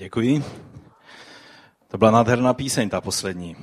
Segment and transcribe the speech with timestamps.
[0.00, 0.44] Děkuji.
[1.88, 3.56] To byla nádherná píseň, ta poslední.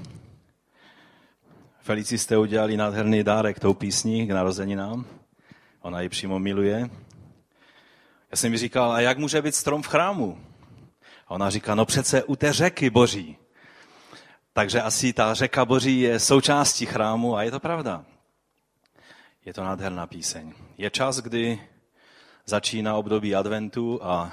[1.82, 5.05] Felici jste udělali nádherný dárek tou písní k narozeninám.
[5.82, 6.89] Ona ji přímo miluje.
[8.32, 10.39] Já jsem mi říkal, a jak může být strom v chrámu?
[11.28, 13.38] A ona říká, no přece u té řeky boží.
[14.54, 18.06] Takže asi ta řeka boží je součástí chrámu a je to pravda.
[19.46, 20.54] Je to nádherná píseň.
[20.78, 21.62] Je čas, kdy
[22.46, 24.32] začíná období adventu a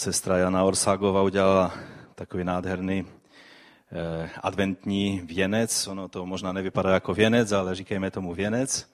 [0.00, 1.74] sestra Jana Orságová udělala
[2.14, 5.86] takový nádherný eh, adventní věnec.
[5.86, 8.88] Ono to možná nevypadá jako věnec, ale říkejme tomu věnec.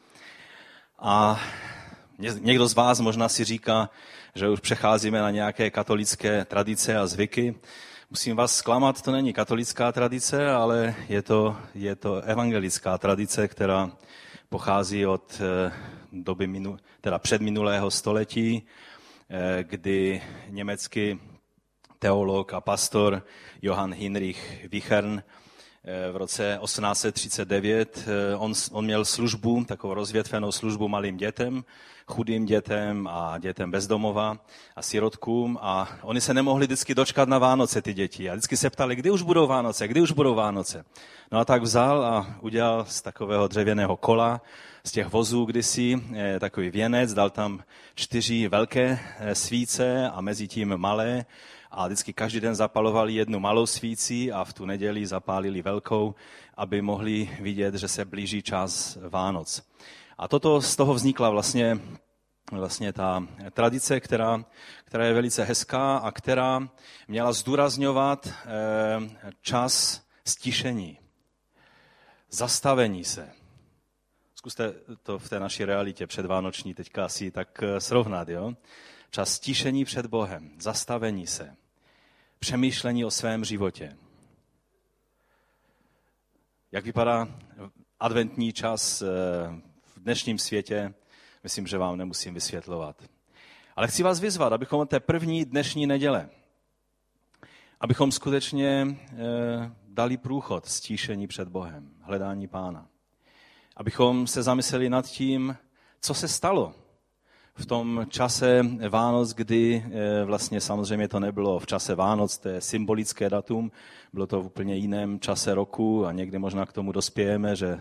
[0.98, 1.40] A
[2.40, 3.90] někdo z vás možná si říká,
[4.34, 7.54] že už přecházíme na nějaké katolické tradice a zvyky.
[8.10, 13.90] Musím vás zklamat, to není katolická tradice, ale je to, je to evangelická tradice, která
[14.48, 15.72] pochází od eh,
[16.12, 18.66] doby minu, teda předminulého století,
[19.62, 21.20] kdy německý
[21.98, 23.22] teolog a pastor
[23.62, 25.22] Johann Heinrich Wichern
[25.84, 31.64] eh, v roce 1839, on, on měl službu, takovou rozvětvenou službu malým dětem,
[32.06, 34.38] chudým dětem a dětem bezdomova
[34.76, 38.30] a sirotkům a oni se nemohli vždycky dočkat na Vánoce, ty děti.
[38.30, 40.84] A vždycky se ptali, kdy už budou Vánoce, kdy už budou Vánoce.
[41.32, 44.40] No a tak vzal a udělal z takového dřevěného kola,
[44.86, 50.48] z těch vozů kdysi, eh, takový věnec, dal tam čtyři velké eh, svíce a mezi
[50.48, 51.26] tím malé
[51.70, 56.14] a vždycky každý den zapalovali jednu malou svíci a v tu neděli zapálili velkou,
[56.54, 59.62] aby mohli vidět, že se blíží čas Vánoc.
[60.18, 61.78] A toto z toho vznikla vlastně,
[62.52, 64.44] vlastně ta tradice, která,
[64.84, 66.68] která je velice hezká a která
[67.08, 70.98] měla zdůrazňovat eh, čas stišení,
[72.30, 73.45] zastavení se.
[74.46, 78.28] Zkuste to v té naší realitě předvánoční teďka asi tak eh, srovnat.
[78.28, 78.54] Jo?
[79.10, 81.56] Čas stišení před Bohem, zastavení se,
[82.38, 83.96] přemýšlení o svém životě.
[86.72, 87.28] Jak vypadá
[88.00, 89.06] adventní čas eh,
[89.96, 90.94] dnešním světě,
[91.42, 93.02] myslím, že vám nemusím vysvětlovat.
[93.76, 96.28] Ale chci vás vyzvat, abychom té první dnešní neděle,
[97.80, 98.96] abychom skutečně e,
[99.88, 102.88] dali průchod stíšení před Bohem, hledání Pána.
[103.76, 105.56] Abychom se zamysleli nad tím,
[106.00, 106.74] co se stalo
[107.54, 112.60] v tom čase Vánoc, kdy e, vlastně samozřejmě to nebylo v čase Vánoc, to je
[112.60, 113.72] symbolické datum,
[114.12, 117.80] bylo to v úplně jiném čase roku a někdy možná k tomu dospějeme, že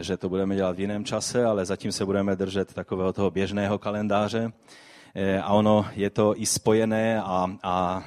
[0.00, 3.78] že to budeme dělat v jiném čase, ale zatím se budeme držet takového toho běžného
[3.78, 4.52] kalendáře.
[5.14, 8.04] E, a ono je to i spojené a, a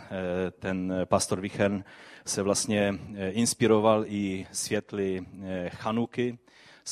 [0.59, 1.84] ten pastor Vichern
[2.25, 3.00] se vlastně
[3.31, 5.25] inspiroval i světly
[5.69, 6.38] Chanuky,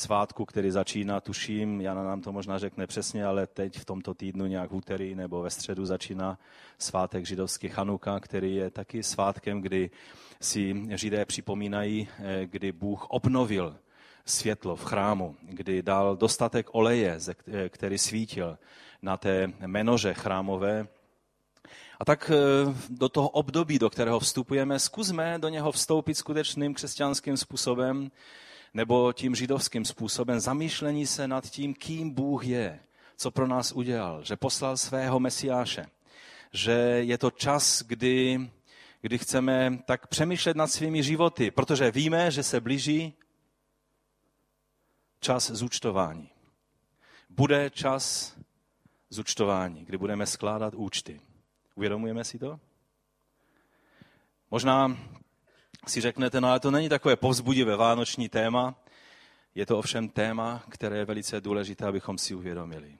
[0.00, 4.46] svátku, který začíná, tuším, Jana nám to možná řekne přesně, ale teď v tomto týdnu
[4.46, 6.38] nějak v úterý nebo ve středu začíná
[6.78, 9.90] svátek židovský Chanuka, který je taky svátkem, kdy
[10.40, 12.08] si židé připomínají,
[12.44, 13.76] kdy Bůh obnovil
[14.24, 17.18] světlo v chrámu, kdy dal dostatek oleje,
[17.68, 18.58] který svítil
[19.02, 20.86] na té menoře chrámové.
[22.00, 27.36] A tak eh, do toho období, do kterého vstupujeme, zkusme do něho vstoupit skutečným křesťanským
[27.36, 28.10] způsobem
[28.74, 32.80] nebo tím židovským způsobem zamýšlení se nad tím, kým Bůh je,
[33.16, 35.86] co pro nás udělal, že poslal svého mesiáše,
[36.52, 38.50] že je to čas, kdy,
[39.00, 43.14] kdy chceme tak přemýšlet nad svými životy, protože víme, že se blíží
[45.20, 46.28] čas zúčtování.
[47.30, 48.36] Bude čas
[49.10, 51.20] zúčtování, kdy budeme skládat účty.
[51.74, 52.60] Uvědomujeme si to?
[54.50, 54.96] Možná
[55.86, 58.74] si řeknete, no ale to není takové povzbudivé vánoční téma,
[59.54, 62.98] je to ovšem téma, které je velice důležité, abychom si uvědomili,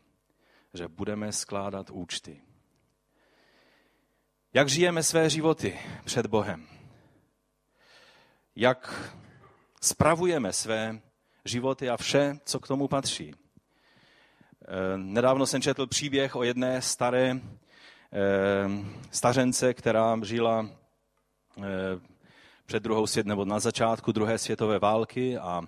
[0.74, 2.40] že budeme skládat účty.
[4.54, 6.66] Jak žijeme své životy před Bohem?
[8.56, 9.12] Jak
[9.80, 11.00] spravujeme své
[11.44, 13.34] životy a vše, co k tomu patří.
[13.34, 17.40] Eh, nedávno jsem četl příběh o jedné staré eh,
[19.10, 20.68] stařence, která žila
[21.58, 21.62] eh,
[22.70, 25.62] před druhou svět, nebo na začátku druhé světové války a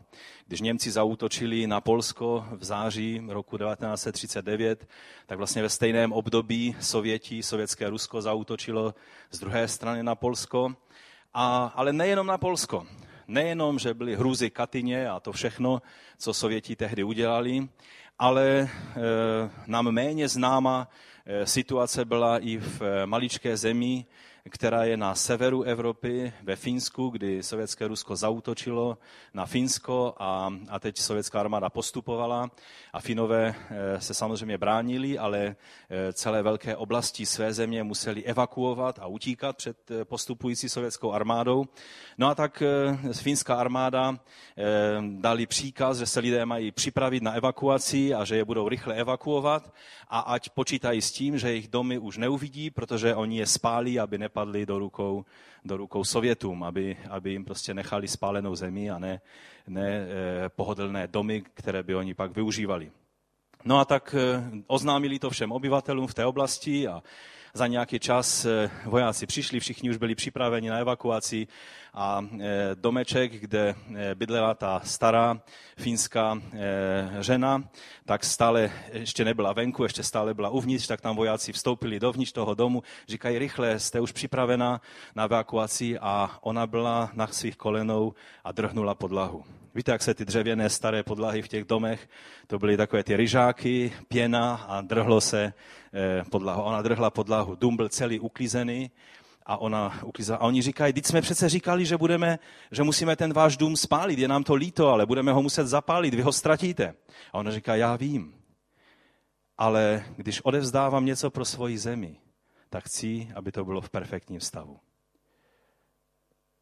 [0.46, 4.88] když Němci zautočili na Polsko v září roku 1939,
[5.26, 8.94] tak vlastně ve stejném období Sověti, sovětské Rusko zautočilo
[9.30, 10.74] z druhé strany na Polsko.
[11.34, 12.86] A, ale nejenom na Polsko.
[13.28, 15.82] Nejenom, že byly hrůzy Katyně a to všechno,
[16.18, 17.68] co Sověti tehdy udělali,
[18.18, 18.68] ale e,
[19.66, 20.88] nám méně známa
[21.44, 24.06] situace byla i v maličké zemi,
[24.50, 28.98] která je na severu Evropy, ve Finsku, kdy sovětské Rusko zautočilo
[29.34, 32.50] na Finsko a, a teď sovětská armáda postupovala
[32.92, 35.56] a Finové eh, se samozřejmě bránili, ale
[35.90, 41.64] eh, celé velké oblasti své země museli evakuovat a utíkat před eh, postupující sovětskou armádou.
[42.18, 42.62] No a tak
[43.12, 44.18] finská armáda
[45.10, 49.72] dali příkaz, že se lidé mají připravit na evakuaci a že je budou rychle evakuovat
[50.08, 54.18] a ať počítají s tím, že jejich domy už neuvidí, protože oni je spálí, aby
[54.18, 55.24] ne nepadly do rukou,
[55.64, 59.20] do rukou Sovětům, aby, aby jim prostě nechali spálenou zemi a ne,
[59.68, 62.90] ne eh, pohodlné domy, které by oni pak využívali.
[63.64, 67.02] No a tak eh, oznámili to všem obyvatelům v té oblasti a
[67.54, 71.46] za nějaký čas eh, vojáci přišli, všichni už byli připraveni na evakuaci
[71.94, 75.40] a eh, domeček, kde eh, bydlela ta stará
[75.76, 76.42] finská
[77.20, 77.64] žena,
[78.04, 82.54] tak stále ještě nebyla venku, ještě stále byla uvnitř, tak tam vojáci vstoupili dovnitř toho
[82.54, 84.80] domu, říkají rychle, jste už připravena
[85.14, 88.14] na evakuaci a ona byla na svých kolenou
[88.44, 89.61] a drhnula podlahu.
[89.74, 92.08] Víte, jak se ty dřevěné staré podlahy v těch domech,
[92.46, 95.52] to byly takové ty ryžáky, pěna a drhlo se
[95.94, 96.62] eh, podlahu.
[96.62, 98.90] Ona drhla podlahu, dům byl celý uklízený
[99.46, 100.38] a ona uklízela.
[100.38, 102.38] A oni říkají, teď jsme přece říkali, že, budeme,
[102.70, 106.14] že musíme ten váš dům spálit, je nám to líto, ale budeme ho muset zapálit,
[106.14, 106.94] vy ho ztratíte.
[107.32, 108.34] A ona říká, já vím,
[109.58, 112.16] ale když odevzdávám něco pro svoji zemi,
[112.70, 114.80] tak chci, aby to bylo v perfektním stavu.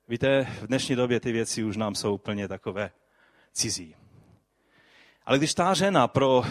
[0.08, 2.90] Víte, v dnešní době ty věci už nám jsou úplně takové
[3.52, 3.96] cizí.
[5.26, 6.42] Ale když ta žena pro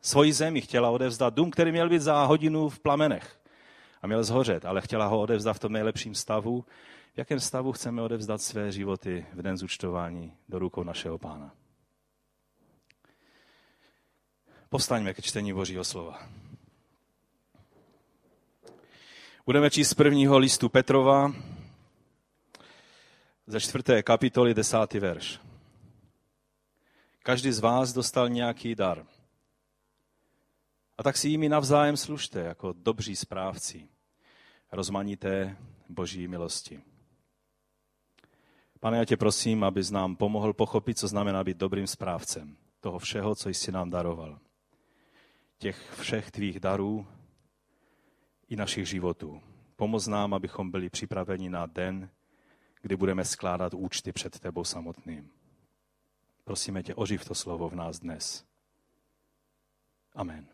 [0.00, 3.40] svoji zemi chtěla odevzdat dům, který měl být za hodinu v plamenech
[4.02, 6.64] a měl zhořet, ale chtěla ho odevzdat v tom nejlepším stavu,
[7.14, 11.54] v jakém stavu chceme odevzdat své životy v den zúčtování do rukou našeho pána.
[14.68, 16.28] Postaňme ke čtení Božího slova.
[19.46, 21.32] Budeme číst z prvního listu Petrova,
[23.46, 25.45] ze čtvrté kapitoly, desátý verš.
[27.26, 29.06] Každý z vás dostal nějaký dar.
[30.98, 33.88] A tak si jimi navzájem služte jako dobří správci
[34.72, 35.56] rozmanité
[35.88, 36.82] boží milosti.
[38.80, 43.34] Pane, já tě prosím, abys nám pomohl pochopit, co znamená být dobrým správcem toho všeho,
[43.34, 44.38] co jsi nám daroval.
[45.58, 47.06] Těch všech tvých darů
[48.48, 49.42] i našich životů.
[49.76, 52.10] Pomoz nám, abychom byli připraveni na den,
[52.82, 55.35] kdy budeme skládat účty před tebou samotným.
[56.46, 58.44] Prosíme tě, oživ to slovo v nás dnes.
[60.14, 60.46] Amen.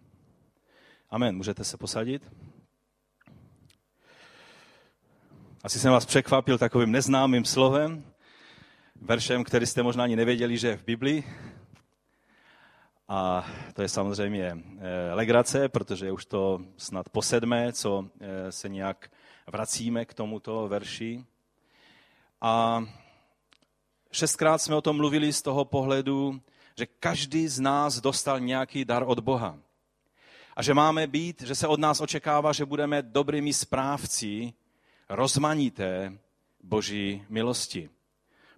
[1.10, 1.36] Amen.
[1.36, 2.32] Můžete se posadit?
[5.62, 8.04] Asi jsem vás překvapil takovým neznámým slovem,
[8.96, 11.24] veršem, který jste možná ani nevěděli, že je v Biblii.
[13.08, 18.52] A to je samozřejmě eh, legrace, protože je už to snad po sedmé, co eh,
[18.52, 19.10] se nějak
[19.46, 21.24] vracíme k tomuto verši.
[22.40, 22.84] A
[24.12, 26.40] šestkrát jsme o tom mluvili z toho pohledu,
[26.78, 29.58] že každý z nás dostal nějaký dar od Boha.
[30.56, 34.52] A že máme být, že se od nás očekává, že budeme dobrými správci
[35.08, 36.18] rozmanité
[36.62, 37.90] boží milosti.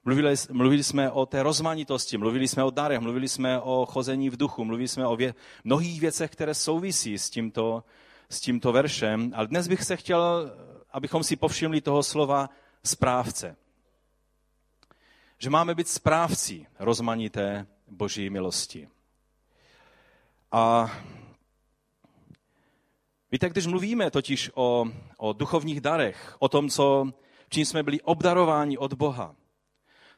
[0.04, 4.36] Mluvili, mluvili jsme o té rozmanitosti, mluvili jsme o darech, mluvili jsme o chození v
[4.36, 5.34] duchu, mluvili jsme o vě,
[5.64, 7.84] mnohých věcech, které souvisí s tímto,
[8.28, 9.32] s tímto veršem.
[9.34, 10.50] Ale dnes bych se chtěl,
[10.90, 12.50] abychom si povšimli toho slova
[12.84, 13.56] správce
[15.44, 18.88] že máme být správci rozmanité boží milosti.
[20.52, 20.92] A
[23.32, 24.86] víte, když mluvíme totiž o,
[25.18, 27.12] o duchovních darech, o tom, co,
[27.48, 29.34] čím jsme byli obdarováni od Boha,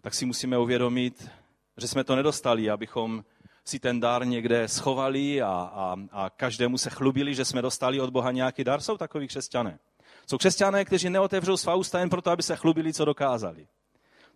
[0.00, 1.28] tak si musíme uvědomit,
[1.76, 3.24] že jsme to nedostali, abychom
[3.64, 8.10] si ten dar někde schovali a, a, a každému se chlubili, že jsme dostali od
[8.10, 8.80] Boha nějaký dar.
[8.80, 9.78] Jsou takový křesťané.
[10.26, 13.66] Jsou křesťané, kteří neotevřou svá ústa jen proto, aby se chlubili, co dokázali.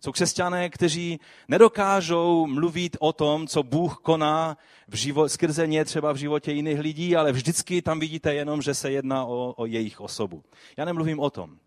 [0.03, 6.11] Jsou křesťané, kteří nedokážou mluvit o tom, co Bůh koná v život, skrze ně třeba
[6.11, 10.01] v životě jiných lidí, ale vždycky tam vidíte jenom, že se jedná o, o jejich
[10.01, 10.43] osobu.
[10.77, 11.57] Já nemluvím o tom,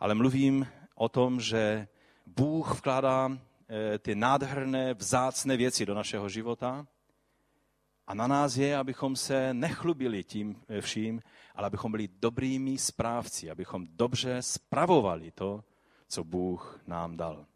[0.00, 1.88] ale mluvím o tom, že
[2.26, 3.30] Bůh vkládá
[3.68, 6.86] eh, ty nádherné, vzácné věci do našeho života
[8.06, 11.20] a na nás je, abychom se nechlubili tím eh, vším,
[11.54, 15.64] ale abychom byli dobrými správci, abychom dobře spravovali to,
[16.08, 17.47] co Bůh nám dal.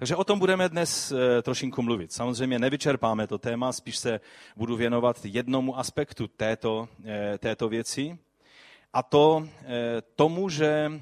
[0.00, 2.12] Takže o tom budeme dnes eh, trošinku mluvit.
[2.12, 4.20] Samozřejmě nevyčerpáme to téma, spíš se
[4.56, 8.18] budu věnovat jednomu aspektu této, eh, této věci.
[8.92, 10.92] A to eh, tomu, že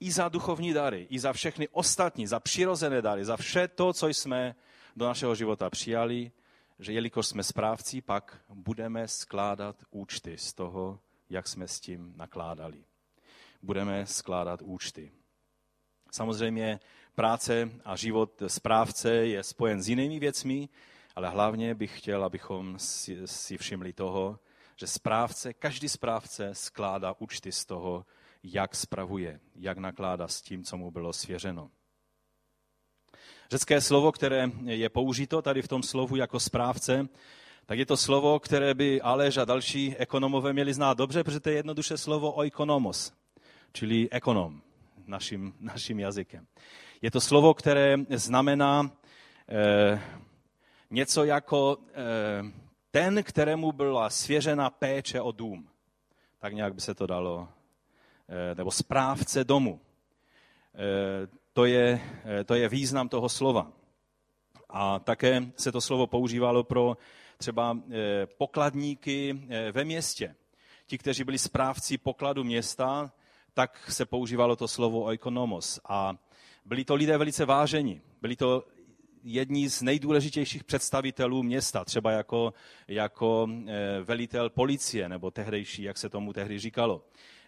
[0.00, 4.08] i za duchovní dary, i za všechny ostatní, za přirozené dary, za vše to, co
[4.08, 4.54] jsme
[4.96, 6.32] do našeho života přijali,
[6.78, 10.98] že jelikož jsme správci, pak budeme skládat účty z toho,
[11.30, 12.84] jak jsme s tím nakládali.
[13.62, 15.12] Budeme skládat účty.
[16.10, 16.80] Samozřejmě
[17.14, 20.68] práce a život správce je spojen s jinými věcmi,
[21.16, 24.38] ale hlavně bych chtěl, abychom si, si všimli toho,
[24.76, 28.06] že správce, každý správce skládá účty z toho,
[28.42, 31.70] jak spravuje, jak nakládá s tím, co mu bylo svěřeno.
[33.50, 37.08] Řecké slovo, které je použito tady v tom slovu jako správce,
[37.66, 41.48] tak je to slovo, které by Aleš a další ekonomové měli znát dobře, protože to
[41.48, 43.12] je jednoduše slovo oikonomos,
[43.72, 44.62] čili ekonom
[45.06, 46.46] naším, naším jazykem.
[47.04, 48.90] Je to slovo, které znamená
[49.48, 50.00] eh,
[50.90, 52.52] něco jako eh,
[52.90, 55.68] ten, kterému byla svěřena péče o dům.
[56.38, 57.48] Tak nějak by se to dalo.
[58.28, 59.80] Eh, nebo správce domu.
[61.52, 62.00] To je,
[62.44, 63.72] to je význam toho slova.
[64.68, 66.96] A také se to slovo používalo pro
[67.36, 67.78] třeba
[68.38, 70.34] pokladníky ve městě.
[70.86, 73.12] Ti, kteří byli správci pokladu města,
[73.54, 75.80] tak se používalo to slovo oikonomos.
[75.88, 76.16] A
[76.64, 78.00] byli to lidé velice vážení.
[78.20, 78.64] Byli to
[79.24, 82.52] jedni z nejdůležitějších představitelů města, třeba jako,
[82.88, 83.48] jako
[84.02, 87.04] velitel policie, nebo tehdejší, jak se tomu tehdy říkalo.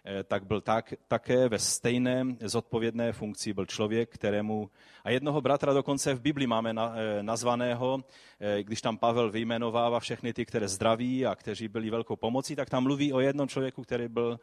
[0.09, 4.69] Eh, tak byl tak, také ve stejné zodpovědné funkci byl člověk, kterému,
[5.03, 8.03] a jednoho bratra dokonce v Bibli máme na, eh, nazvaného,
[8.39, 12.69] eh, když tam Pavel vyjmenovává všechny ty, které zdraví a kteří byli velkou pomocí, tak
[12.69, 14.39] tam mluví o jednom člověku, který byl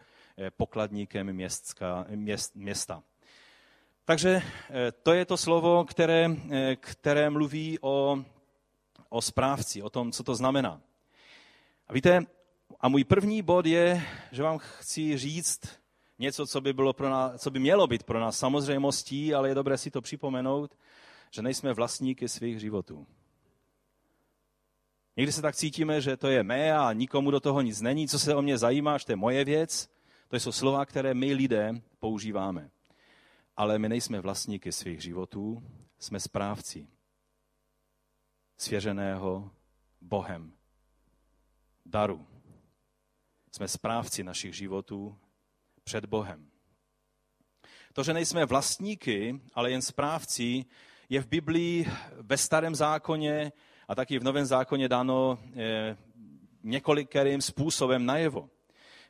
[0.57, 3.02] pokladníkem městská, měst, města.
[4.06, 4.42] Takže
[5.02, 6.28] to je to slovo, které,
[6.76, 8.18] které mluví o,
[9.08, 10.80] o správci, o tom, co to znamená.
[11.88, 12.26] A víte,
[12.80, 15.61] a můj první bod je, že vám chci říct
[16.18, 19.54] něco, co by, bylo pro nás, co by mělo být pro nás samozřejmostí, ale je
[19.54, 20.78] dobré si to připomenout,
[21.30, 23.06] že nejsme vlastníky svých životů.
[25.16, 28.18] Někdy se tak cítíme, že to je mé a nikomu do toho nic není, co
[28.18, 29.88] se o mě zajímá, že to je moje věc.
[30.28, 32.70] To jsou slova, které my lidé používáme.
[33.56, 35.62] Ale my nejsme vlastníky svých životů,
[35.99, 36.88] jsme správci
[38.56, 39.50] svěřeného
[40.00, 40.52] Bohem
[41.87, 42.26] daru
[43.54, 45.18] jsme správci našich životů
[45.84, 46.50] před Bohem.
[47.92, 50.64] To, že nejsme vlastníky, ale jen správci,
[51.08, 53.52] je v Biblii ve starém zákoně
[53.88, 55.96] a taky v novém zákoně dáno eh,
[56.62, 58.50] několikerým způsobem najevo.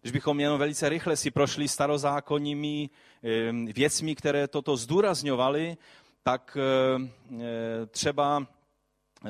[0.05, 2.91] Když bychom jenom velice rychle si prošli starozákonními
[3.23, 5.77] eh, věcmi, které toto zdůrazňovaly,
[6.23, 8.47] tak eh, třeba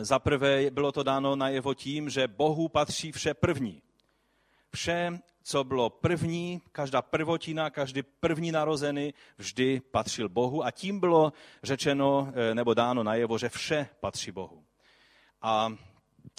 [0.00, 3.82] zaprvé bylo to dáno najevo tím, že Bohu patří vše první
[4.74, 11.32] vše, co bylo první, každá prvotina, každý první narozený vždy patřil Bohu a tím bylo
[11.62, 14.64] řečeno eh, nebo dáno najevo, že vše patří Bohu.
[15.42, 15.72] A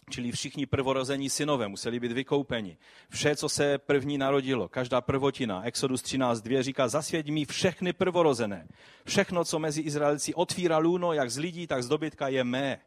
[0.09, 2.77] čili všichni prvorození synové museli být vykoupeni.
[3.09, 8.67] Vše, co se první narodilo, každá prvotina, Exodus 13.2 říká, zasvěť mi všechny prvorozené.
[9.05, 12.79] Všechno, co mezi Izraelci otvírá lůno, jak z lidí, tak z dobytka, je mé,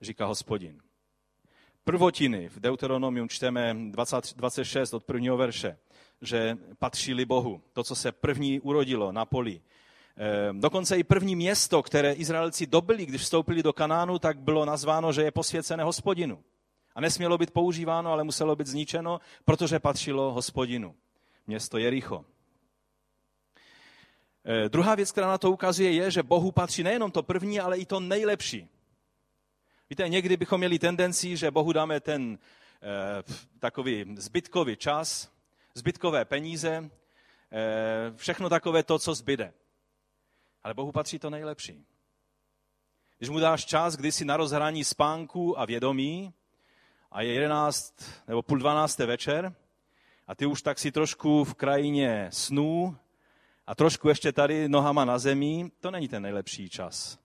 [0.00, 0.80] říká hospodin
[1.84, 2.48] prvotiny.
[2.48, 5.78] V Deuteronomium čteme 20, 26 od prvního verše,
[6.22, 7.62] že patřili Bohu.
[7.72, 9.60] To, co se první urodilo na poli.
[10.22, 15.12] Ehm, dokonce i první město, které Izraelci dobili, když vstoupili do Kanánu, tak bylo nazváno,
[15.12, 16.44] že je posvěcené hospodinu.
[16.94, 20.94] A nesmělo být používáno, ale muselo být zničeno, protože patřilo hospodinu.
[21.46, 22.24] Město Jericho.
[24.44, 27.78] Ehm, druhá věc, která na to ukazuje, je, že Bohu patří nejenom to první, ale
[27.78, 28.68] i to nejlepší.
[29.90, 32.38] Víte, někdy bychom měli tendenci, že Bohu dáme ten
[32.82, 33.22] eh,
[33.58, 35.32] takový zbytkový čas,
[35.74, 36.90] zbytkové peníze,
[38.16, 39.52] všechno takové to, co zbyde.
[40.64, 41.84] Ale Bohu patří to nejlepší.
[43.18, 46.34] Když mu dáš čas, kdy si na rozhraní spánku a vědomí
[47.10, 47.94] a je 11
[48.28, 48.98] nebo půl 12.
[48.98, 49.54] večer
[50.26, 52.96] a ty už tak si trošku v krajině snů
[53.66, 57.18] a trošku ještě tady nohama na zemi, to není ten nejlepší čas.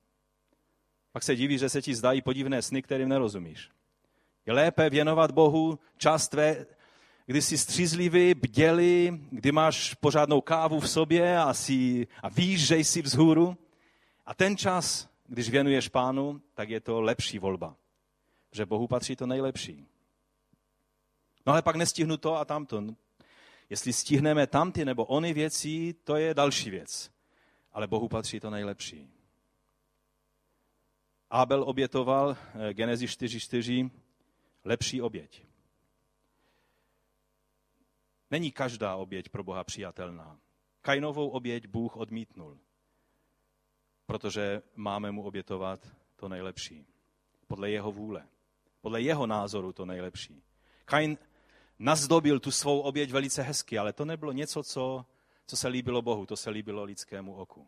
[1.12, 3.72] Pak se diví, že se ti zdají podivné sny, kterým nerozumíš.
[4.46, 6.66] Je lépe věnovat Bohu čas tvé,
[7.26, 12.78] kdy jsi střízlivý, bdělý, kdy máš pořádnou kávu v sobě a, si, a víš, že
[12.78, 13.58] jsi vzhůru.
[14.26, 17.76] A ten čas, když věnuješ pánu, tak je to lepší volba.
[18.52, 19.88] Že Bohu patří to nejlepší.
[21.46, 22.84] No ale pak nestihnu to a tamto.
[23.70, 27.12] Jestli stihneme tamty nebo ony věci, to je další věc.
[27.74, 29.10] Ale Bohu patří to nejlepší.
[31.30, 33.92] Abel obětoval, eh, Genezi 4.4,
[34.64, 35.44] lepší oběť.
[38.32, 40.40] Není každá oběť pro Boha přijatelná.
[40.82, 42.60] Kainovou oběť Bůh odmítnul,
[44.06, 46.88] protože máme mu obětovat to nejlepší.
[47.48, 48.28] Podle jeho vůle.
[48.82, 50.44] Podle jeho názoru to nejlepší.
[50.86, 51.18] Kain
[51.80, 55.06] nazdobil tu svou oběť velice hezky, ale to nebylo něco, co,
[55.48, 57.68] co se líbilo Bohu, to se líbilo lidskému oku.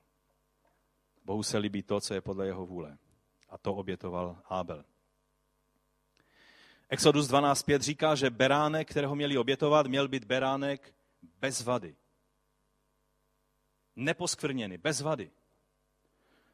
[1.23, 2.97] Bohu se líbí to, co je podle jeho vůle.
[3.49, 4.85] A to obětoval Abel.
[6.89, 10.93] Exodus 12.5 říká, že beránek, kterého měli obětovat, měl být beránek
[11.39, 11.95] bez vady.
[13.95, 15.31] Neposkvrněný, bez vady.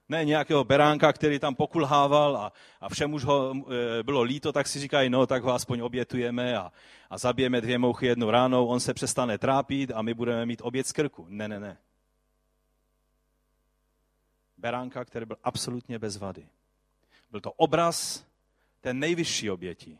[0.10, 3.54] Ne nějakého beránka, který tam pokulhával a, a všem už ho
[4.00, 6.72] e, bylo líto, tak si říkají, no tak ho aspoň obětujeme a,
[7.10, 10.88] a zabijeme dvě mouchy jednou ránou, on se přestane trápit a my budeme mít oběd
[10.88, 11.26] z krku.
[11.30, 11.78] Ne, ne, ne.
[14.58, 16.48] Beránka, který byl absolutně bez vady.
[17.32, 18.26] Byl to obraz
[18.82, 19.98] té nejvyšší oběti,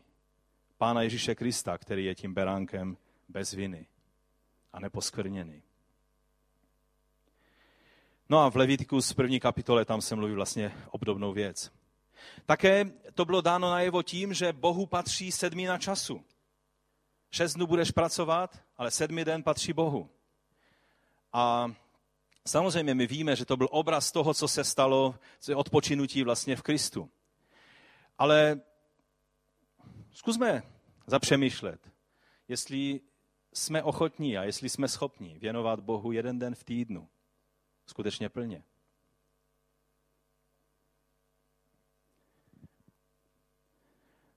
[0.78, 2.96] Pána Ježíše Krista, který je tím beránkem
[3.28, 3.86] bez viny
[4.72, 5.62] a neposkvrněný.
[8.28, 11.72] No a v Levitikus první kapitole tam se mluví vlastně obdobnou věc.
[12.46, 16.24] Také to bylo dáno najevo tím, že Bohu patří sedmina času.
[17.30, 20.10] Šest dnů budeš pracovat, ale sedmý den patří Bohu.
[21.32, 21.72] A
[22.46, 26.56] samozřejmě my víme, že to byl obraz toho, co se stalo, co je odpočinutí vlastně
[26.56, 27.10] v Kristu.
[28.18, 28.60] Ale
[30.14, 30.62] zkusme
[31.06, 31.92] zapřemýšlet,
[32.48, 33.00] jestli
[33.52, 37.08] jsme ochotní a jestli jsme schopni věnovat Bohu jeden den v týdnu
[37.86, 38.64] skutečně plně.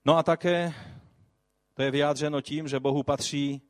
[0.04, 0.74] No a také
[1.74, 3.62] to je vyjádřeno tím, že Bohu patří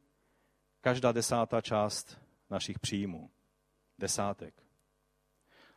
[0.80, 2.18] každá desátá část
[2.50, 3.30] našich příjmů.
[3.98, 4.62] Desátek.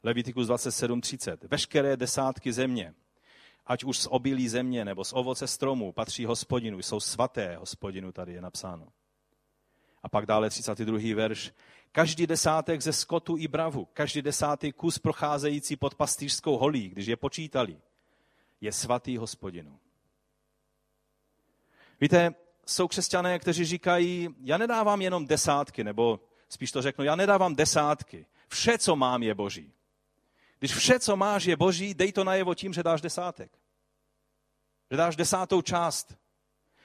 [0.04, 1.48] Levitikus 27.30.
[1.48, 2.96] Veškeré desátky země,
[3.72, 8.34] ať už z obilí země nebo z ovoce stromů, patří hospodinu, jsou svaté hospodinu, tady
[8.34, 8.88] je napsáno.
[10.04, 11.16] A pak dále 32.
[11.16, 11.54] verš.
[11.92, 17.16] Každý desátek ze skotu i bravu, každý desátý kus procházející pod pastýřskou holí, když je
[17.16, 17.78] počítali,
[18.62, 19.80] je svatý hospodinu.
[22.02, 22.36] Víte,
[22.66, 28.26] jsou křesťané, kteří říkají, já nedávám jenom desátky, nebo spíš to řeknu, já nedávám desátky.
[28.48, 29.74] Vše, co mám, je boží.
[30.60, 33.61] Když vše, co máš, je boží, dej to najevo tím, že dáš desátek.
[34.92, 36.16] Že dáš desátou část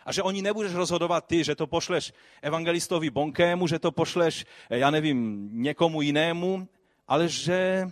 [0.04, 4.78] a že oni nebudeš rozhodovat ty, že to pošleš evangelistovi Bonkému, že to pošleš, eh,
[4.78, 6.68] já nevím, někomu jinému,
[7.08, 7.90] ale že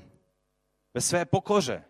[0.94, 1.84] ve své pokoře,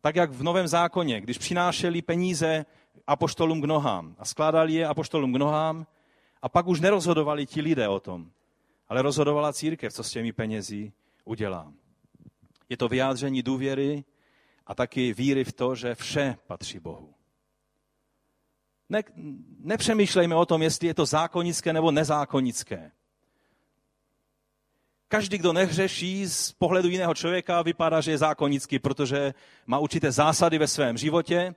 [0.00, 2.66] tak jak v Novém zákoně, když přinášeli peníze
[3.06, 5.86] apoštolům k nohám a skládali je apoštolům k nohám
[6.42, 8.30] a pak už nerozhodovali ti lidé o tom,
[8.88, 10.92] ale rozhodovala církev, co s těmi penězi
[11.24, 11.72] udělá.
[12.68, 14.04] Je to vyjádření důvěry
[14.66, 17.11] a taky víry v to, že vše patří Bohu.
[18.92, 19.02] Ne,
[19.60, 22.90] nepřemýšlejme o tom, jestli je to zákonické nebo nezákonické.
[25.08, 29.34] Každý, kdo nehřeší z pohledu jiného člověka, vypadá, že je zákonický, protože
[29.66, 31.54] má určité zásady ve svém životě.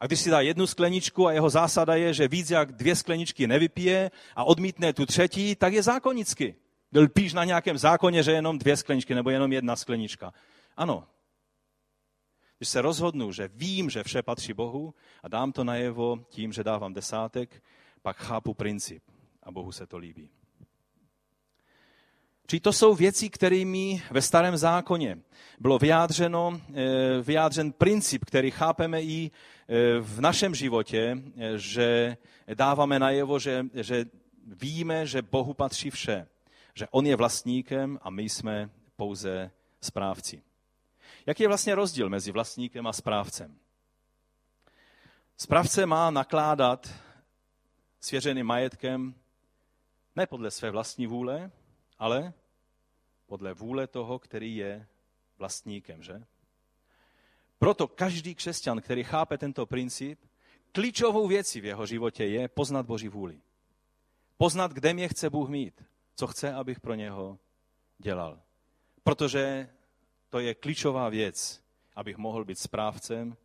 [0.00, 3.46] A když si dá jednu skleničku a jeho zásada je, že víc jak dvě skleničky
[3.46, 6.54] nevypije a odmítne tu třetí, tak je zákonický.
[6.94, 10.32] Lpíš na nějakém zákoně, že jenom dvě skleničky nebo jenom jedna sklenička.
[10.76, 11.06] Ano,
[12.64, 16.64] když se rozhodnu, že vím, že vše patří Bohu a dám to najevo tím, že
[16.64, 17.62] dávám desátek,
[18.02, 19.02] pak chápu princip
[19.42, 20.30] a Bohu se to líbí.
[22.46, 25.18] Či to jsou věci, kterými ve starém zákoně
[25.60, 32.16] bylo vyjádřeno, eh, vyjádřen princip, který chápeme i eh, v našem životě, eh, že
[32.54, 34.04] dáváme najevo, že, že
[34.46, 36.26] víme, že Bohu patří vše.
[36.74, 39.50] Že On je vlastníkem a my jsme pouze
[39.80, 40.53] správci.
[41.26, 43.58] Jaký je vlastně rozdíl mezi vlastníkem a správcem?
[45.36, 46.94] Správce má nakládat
[48.00, 49.14] svěřeným majetkem
[50.16, 51.50] ne podle své vlastní vůle,
[51.98, 52.32] ale
[53.26, 54.86] podle vůle toho, který je
[55.38, 56.24] vlastníkem, že?
[57.58, 60.20] Proto každý křesťan, který chápe tento princip,
[60.72, 63.40] klíčovou věcí v jeho životě je poznat Boží vůli.
[64.36, 65.84] Poznat, kde mě chce Bůh mít,
[66.14, 67.38] co chce, abych pro něho
[67.98, 68.40] dělal.
[69.02, 69.73] Protože
[70.34, 71.62] to je klíčová věc,
[71.96, 73.36] abych mohl být správcem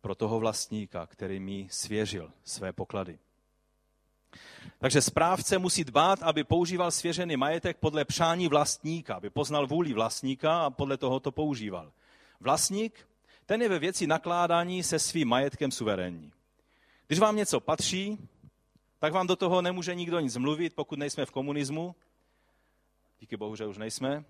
[0.00, 3.18] pro toho vlastníka, který mi svěřil své poklady.
[4.78, 10.62] Takže správce musí dbát, aby používal svěřený majetek podle přání vlastníka, aby poznal vůli vlastníka
[10.62, 11.92] a podle toho to používal.
[12.40, 13.08] Vlastník,
[13.46, 16.32] ten je ve věci nakládání se svým majetkem suverénní.
[17.06, 18.18] Když vám něco patří,
[18.98, 21.94] tak vám do toho nemůže nikdo nic mluvit, pokud nejsme v komunismu.
[23.20, 24.24] Díky bohu, že už nejsme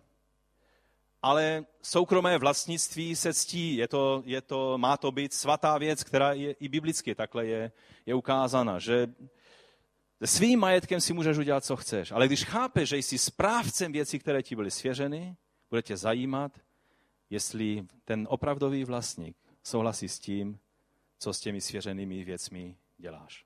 [1.22, 3.76] ale soukromé vlastnictví se ctí.
[3.76, 7.72] Je to, je to, má to být svatá věc, která je i biblicky takhle je,
[8.06, 9.06] je ukázána, že
[10.20, 12.12] se svým majetkem si můžeš udělat, co chceš.
[12.12, 15.36] Ale když chápeš, že jsi správcem věcí, které ti byly svěřeny,
[15.70, 16.52] bude tě zajímat,
[17.30, 20.58] jestli ten opravdový vlastník souhlasí s tím,
[21.18, 23.44] co s těmi svěřenými věcmi děláš.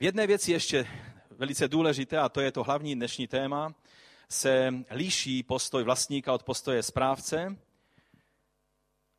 [0.00, 0.86] V jedné věci ještě
[1.30, 3.74] velice důležité, a to je to hlavní dnešní téma,
[4.30, 7.56] se liší postoj vlastníka od postoje správce.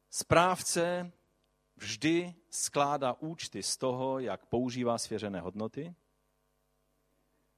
[0.09, 1.11] Správce
[1.77, 5.95] vždy skládá účty z toho, jak používá svěřené hodnoty.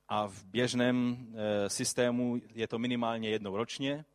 [0.07, 4.05] A v běžném e, systému je to minimálně jednou ročně.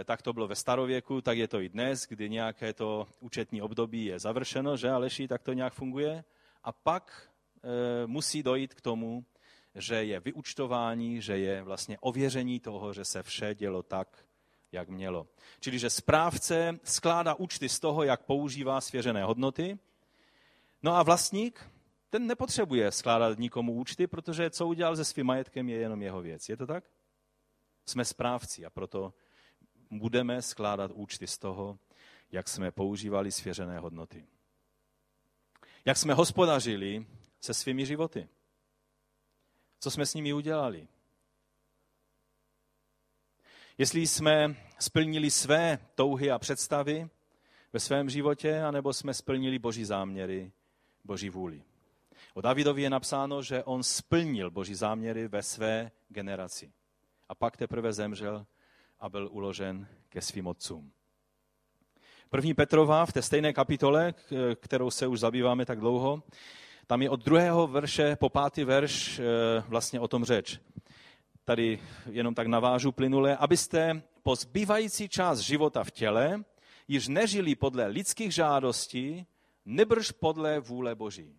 [0.00, 3.62] E, tak to bylo ve starověku, tak je to i dnes, kdy nějaké to účetní
[3.62, 6.24] období je završeno, že Aleši, tak to nějak funguje.
[6.64, 7.30] A pak
[7.64, 9.24] e, musí dojít k tomu,
[9.74, 14.24] že je vyučtování, že je vlastně ověření toho, že se vše dělo tak,
[14.72, 15.26] jak mělo.
[15.60, 19.78] Čili, že správce skládá účty z toho, jak používá svěřené hodnoty.
[20.82, 21.70] No a vlastník,
[22.10, 26.48] ten nepotřebuje skládat nikomu účty, protože co udělal se svým majetkem je jenom jeho věc.
[26.48, 26.84] Je to tak?
[27.86, 29.14] Jsme správci a proto
[29.90, 31.78] budeme skládat účty z toho,
[32.32, 34.26] jak jsme používali svěřené hodnoty.
[35.84, 37.06] Jak jsme hospodařili
[37.40, 38.28] se svými životy.
[39.82, 40.88] Co jsme s nimi udělali?
[43.78, 47.08] Jestli jsme splnili své touhy a představy
[47.72, 50.52] ve svém životě, anebo jsme splnili boží záměry,
[51.04, 51.62] boží vůli.
[52.34, 56.72] O Davidovi je napsáno, že on splnil boží záměry ve své generaci.
[57.28, 58.46] A pak teprve zemřel
[59.00, 60.92] a byl uložen ke svým otcům.
[62.30, 64.14] První Petrova v té stejné kapitole,
[64.54, 66.22] kterou se už zabýváme tak dlouho,
[66.92, 69.22] tam je od druhého verše po pátý verš eh,
[69.68, 70.60] vlastně o tom řeč.
[71.44, 71.78] Tady
[72.10, 76.44] jenom tak navážu plynule, abyste po zbývající část života v těle
[76.88, 79.26] již nežili podle lidských žádostí,
[79.64, 81.38] nebrž podle vůle Boží.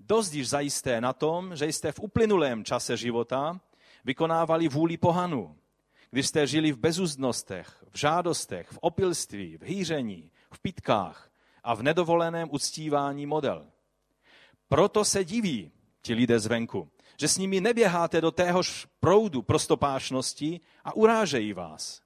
[0.00, 3.60] Dost již zajisté na tom, že jste v uplynulém čase života
[4.04, 5.56] vykonávali vůli pohanu,
[6.10, 11.30] když jste žili v bezúzdnostech, v žádostech, v opilství, v hýření, v pitkách
[11.64, 13.66] a v nedovoleném uctívání model.
[14.70, 20.96] Proto se diví ti lidé zvenku, že s nimi neběháte do téhož proudu prostopášnosti a
[20.96, 22.02] urážejí vás.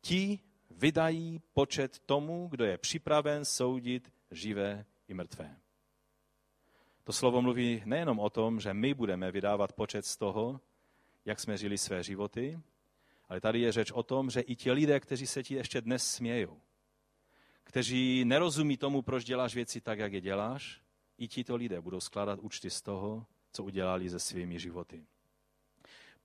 [0.00, 0.38] Ti
[0.70, 5.56] vydají počet tomu, kdo je připraven soudit živé i mrtvé.
[7.04, 10.60] To slovo mluví nejenom o tom, že my budeme vydávat počet z toho,
[11.24, 12.60] jak jsme žili své životy,
[13.28, 16.10] ale tady je řeč o tom, že i ti lidé, kteří se ti ještě dnes
[16.10, 16.60] smějou,
[17.64, 20.82] kteří nerozumí tomu, proč děláš věci tak, jak je děláš,
[21.22, 25.04] i tito lidé budou skládat účty z toho, co udělali se svými životy.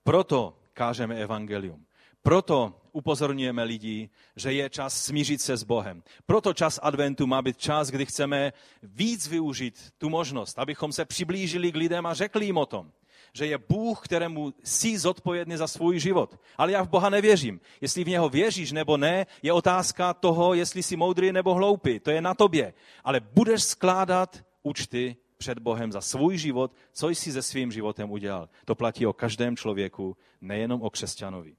[0.02, 1.86] Proto kážeme evangelium.
[2.22, 6.02] Proto upozorňujeme lidi, že je čas smířit se s Bohem.
[6.26, 11.72] Proto čas adventu má být čas, kdy chceme víc využít tu možnost, abychom se přiblížili
[11.72, 12.92] k lidem a řekli jim o tom,
[13.32, 16.40] že je Bůh, kterému jsi zodpovědný za svůj život.
[16.56, 17.60] Ale já v Boha nevěřím.
[17.80, 22.00] Jestli v něho věříš nebo ne, je otázka toho, jestli jsi moudrý nebo hloupý.
[22.00, 22.74] To je na tobě.
[23.04, 28.48] Ale budeš skládat účty před Bohem za svůj život, co jsi se svým životem udělal.
[28.64, 31.56] To platí o každém člověku, nejenom o křesťanovi.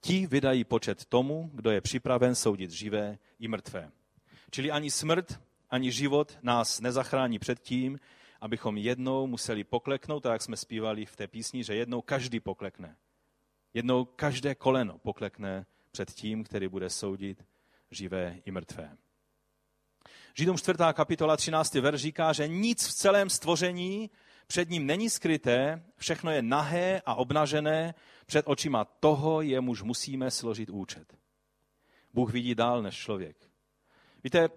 [0.00, 3.90] Ti vydají počet tomu, kdo je připraven soudit živé i mrtvé.
[4.50, 7.98] Čili ani smrt, ani život nás nezachrání před tím,
[8.40, 12.96] abychom jednou museli pokleknout, tak jak jsme zpívali v té písni, že jednou každý poklekne.
[13.74, 17.44] Jednou každé koleno poklekne před tím, který bude soudit
[17.90, 18.96] živé i mrtvé.
[20.34, 20.78] Židům 4.
[20.92, 21.74] kapitola 13.
[21.74, 24.10] verš říká, že nic v celém stvoření
[24.46, 27.94] před ním není skryté, všechno je nahé a obnažené
[28.26, 31.14] před očima toho, jemuž musíme složit účet.
[32.14, 33.36] Bůh vidí dál než člověk.
[34.24, 34.48] Víte,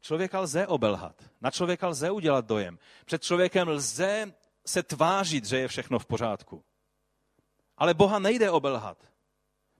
[0.00, 2.78] člověka lze obelhat, na člověka lze udělat dojem.
[3.04, 4.32] Před člověkem lze
[4.66, 6.64] se tvářit, že je všechno v pořádku.
[7.76, 8.98] Ale Boha nejde obelhat.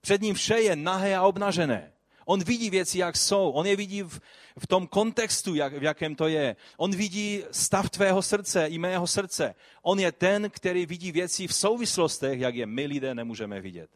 [0.01, 1.92] Před ním vše je nahé a obnažené.
[2.31, 3.51] On vidí věci, jak jsou.
[3.51, 4.21] On je vidí v,
[4.59, 6.57] v tom kontextu, jak, v jakém to je.
[6.77, 9.55] On vidí stav tvého srdce i mého srdce.
[9.83, 13.91] On je ten, který vidí věci v souvislostech, jak je my lidé nemůžeme vidět.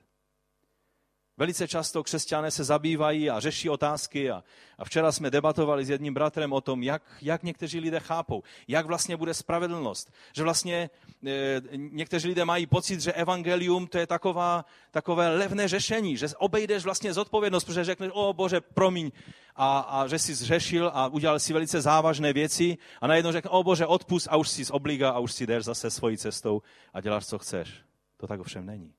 [1.37, 4.45] Velice často křesťané se zabývají a řeší otázky a,
[4.79, 8.87] a včera jsme debatovali s jedním bratrem o tom, jak, jak někteří lidé chápou, jak
[8.87, 10.13] vlastně bude spravedlnost.
[10.33, 10.91] Že vlastně
[11.27, 16.85] e, někteří lidé mají pocit, že evangelium to je taková, takové levné řešení, že obejdeš
[16.85, 19.11] vlastně zodpovědnost, protože řekneš, o bože, promiň,
[19.57, 23.63] a, a že jsi zřešil a udělal si velice závažné věci a najednou řekne, o
[23.63, 27.01] bože, odpust a už jsi z obliga a už si jdeš zase svojí cestou a
[27.01, 27.75] děláš, co chceš.
[28.17, 28.95] To tak ovšem není.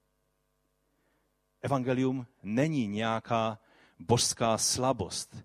[1.64, 3.60] Evangelium není nějaká
[4.00, 5.38] božská slabost.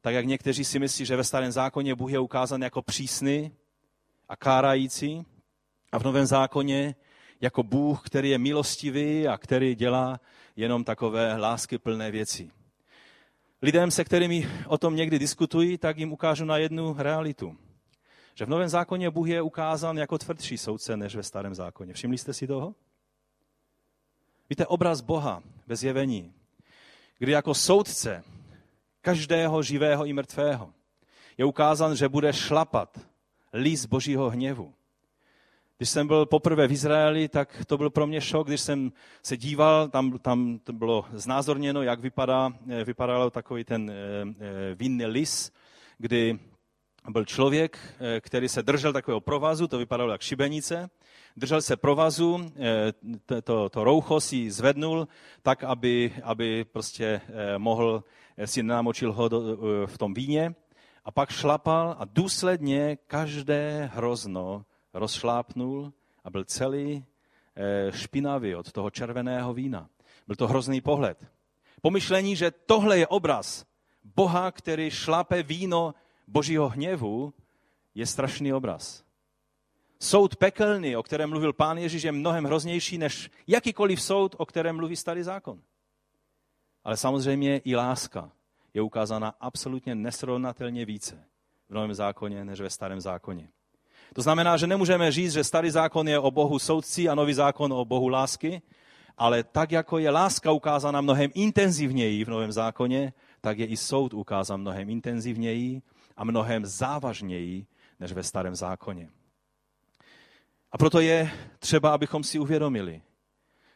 [0.00, 3.52] Tak jak někteří si myslí, že ve starém zákoně Bůh je ukázán jako přísný
[4.28, 5.26] a kárající
[5.92, 6.94] a v novém zákoně
[7.40, 10.20] jako Bůh, který je milostivý a který dělá
[10.56, 12.50] jenom takové lásky plné věci.
[13.62, 17.56] Lidem, se kterými o tom někdy diskutují, tak jim ukážu na jednu realitu.
[18.34, 21.92] Že v Novém zákoně Bůh je ukázán jako tvrdší soudce než ve Starém zákoně.
[21.92, 22.74] Všimli jste si toho?
[24.50, 26.32] Víte, obraz Boha ve zjevení,
[27.18, 28.24] kdy jako soudce
[29.00, 30.72] každého živého i mrtvého
[31.38, 33.00] je ukázán, že bude šlapat
[33.52, 34.74] list božího hněvu.
[35.76, 39.36] Když jsem byl poprvé v Izraeli, tak to byl pro mě šok, když jsem se
[39.36, 43.94] díval, tam, tam to bylo znázorněno, jak vypadá, eh, vypadal takový ten e,
[44.74, 45.52] vinný lis,
[45.98, 46.38] kdy
[47.08, 47.78] byl člověk,
[48.20, 50.90] který se držel takového provazu, to vypadalo jak šibenice,
[51.36, 52.52] držel se provazu,
[53.26, 55.08] to, to, to roucho si zvednul
[55.42, 57.20] tak, aby, aby prostě
[57.58, 58.04] mohl
[58.44, 59.40] si namočil ho do,
[59.86, 60.54] v tom víně
[61.06, 65.92] a pak šlapal a důsledně každé hrozno rozšlápnul
[66.24, 67.04] a byl celý
[67.56, 69.88] eh, špinavý od toho červeného vína.
[70.26, 71.26] Byl to hrozný pohled.
[71.82, 73.64] Pomyšlení, že tohle je obraz
[74.04, 75.94] Boha, který šlape víno
[76.26, 77.34] božího hněvu,
[77.94, 79.05] je strašný obraz.
[80.00, 84.76] Soud pekelný, o kterém mluvil pán Ježíš, je mnohem hroznější než jakýkoliv soud, o kterém
[84.76, 85.60] mluví starý zákon.
[86.84, 88.30] Ale samozřejmě i láska
[88.74, 91.24] je ukázána absolutně nesrovnatelně více
[91.68, 93.48] v Novém zákoně než ve Starém zákoně.
[94.14, 97.72] To znamená, že nemůžeme říct, že starý zákon je o Bohu soudci a nový zákon
[97.72, 98.62] o Bohu lásky,
[99.18, 104.14] ale tak, jako je láska ukázána mnohem intenzivněji v Novém zákoně, tak je i soud
[104.14, 105.82] ukázán mnohem intenzivněji
[106.16, 107.66] a mnohem závažněji
[108.00, 109.08] než ve Starém zákoně.
[110.76, 113.02] A proto je třeba, abychom si uvědomili,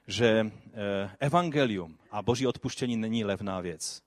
[0.06, 4.02] že eh, evangelium a boží odpuštění není levná věc,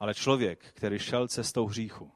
[0.00, 2.12] ale člověk, který šel cestou hříchu,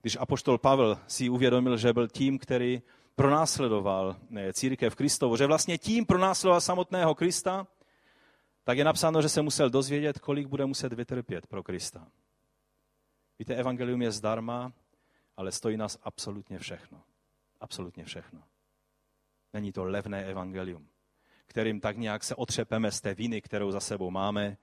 [0.00, 2.82] když apoštol Pavel si uvědomil, že byl tím, který
[3.14, 7.66] pronásledoval eh, církev Kristovu, že vlastně tím pronásledoval samotného Krista,
[8.64, 12.06] tak je napsáno, že se musel dozvědět, kolik bude muset vytrpět pro Krista.
[13.38, 14.72] Víte, evangelium je zdarma,
[15.36, 17.02] ale stojí nás absolutně všechno.
[17.60, 18.42] Absolutně všechno.
[19.52, 20.88] Není to levné evangelium,
[21.46, 24.56] kterým tak nějak se otřepeme z té viny, kterou za sebou máme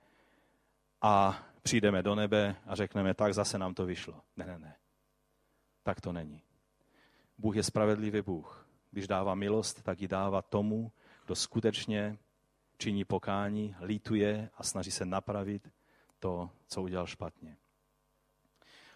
[1.02, 4.20] a přijdeme do nebe a řekneme, tak zase nám to vyšlo.
[4.36, 4.74] Ne, ne, ne
[5.82, 6.42] tak to není.
[7.38, 8.66] Bůh je spravedlivý Bůh.
[8.90, 10.92] Když dává milost, tak ji dává tomu,
[11.26, 12.18] kdo skutečně
[12.78, 15.68] činí pokání, lítuje a snaží se napravit
[16.18, 17.56] to, co udělal špatně.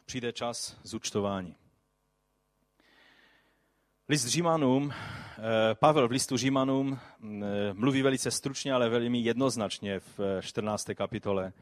[0.05, 1.57] Přijde čas zúčtování.
[4.09, 7.27] List Římanům, eh, Pavel v listu Římanům eh,
[7.73, 10.95] mluví velice stručně, ale velmi jednoznačně v 14.
[10.95, 11.53] kapitole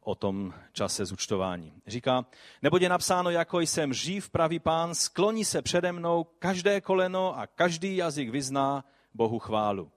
[0.00, 1.72] o tom čase zúčtování.
[1.86, 2.26] Říká,
[2.62, 7.46] neboť je napsáno, jako jsem živ, pravý pán, skloní se přede mnou každé koleno a
[7.46, 9.90] každý jazyk vyzná Bohu chválu.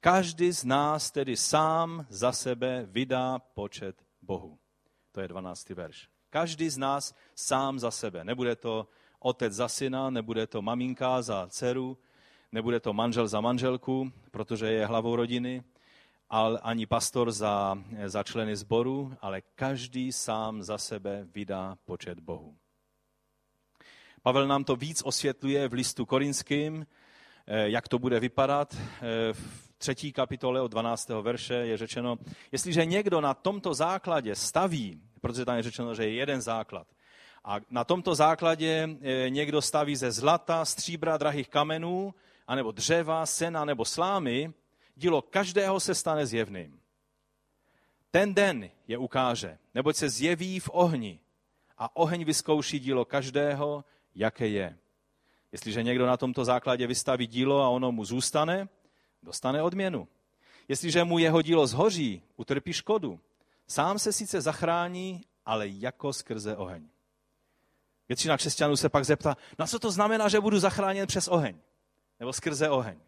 [0.00, 4.58] Každý z nás tedy sám za sebe vydá počet Bohu.
[5.12, 5.70] To je 12.
[5.70, 6.08] verš.
[6.30, 8.24] Každý z nás sám za sebe.
[8.24, 8.88] Nebude to
[9.20, 11.98] otec za syna, nebude to maminka za dceru,
[12.52, 15.62] nebude to manžel za manželku, protože je hlavou rodiny,
[16.62, 22.56] ani pastor za, za členy sboru, ale každý sám za sebe vydá počet Bohu.
[24.22, 26.86] Pavel nám to víc osvětluje v listu korinským,
[27.46, 28.74] eh, jak to bude vypadat.
[28.74, 31.22] Eh, v třetí kapitole od 12.
[31.22, 32.16] verše je řečeno,
[32.52, 36.86] jestliže někdo na tomto základě staví, protože tam je řečeno, že je jeden základ,
[37.44, 42.14] a na tomto základě eh, někdo staví ze zlata, stříbra, drahých kamenů,
[42.46, 44.52] anebo dřeva, sena nebo slámy,
[44.94, 46.80] dílo každého se stane zjevným.
[48.10, 51.20] Ten den je ukáže, neboť se zjeví v ohni
[51.78, 54.78] a oheň vyzkouší dílo každého, jaké je.
[55.52, 58.68] Jestliže někdo na tomto základě vystaví dílo a ono mu zůstane,
[59.22, 60.08] dostane odměnu.
[60.68, 63.20] Jestliže mu jeho dílo zhoří, utrpí škodu.
[63.66, 66.88] Sám se sice zachrání, ale jako skrze oheň.
[68.10, 71.58] Většina křesťanů se pak zeptá, na co to znamená, že budu zachráněn přes oheň?
[72.20, 73.00] Nebo skrze oheň?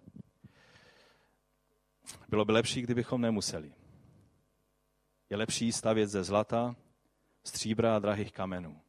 [2.28, 3.74] Bylo by lepší, kdybychom nemuseli.
[5.30, 6.76] Je lepší stavět ze zlata,
[7.44, 8.80] stříbra a drahých kamenů.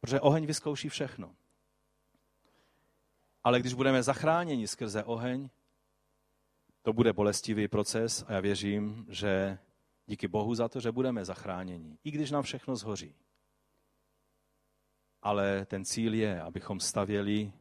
[0.00, 1.34] Protože oheň vyzkouší všechno.
[3.44, 5.48] Ale když budeme zachráněni skrze oheň,
[6.82, 9.58] to bude bolestivý proces a já věřím, že
[10.06, 13.14] díky Bohu za to, že budeme zachráněni, i když nám všechno zhoří.
[15.22, 17.52] Ale ten cíl je, abychom stavěli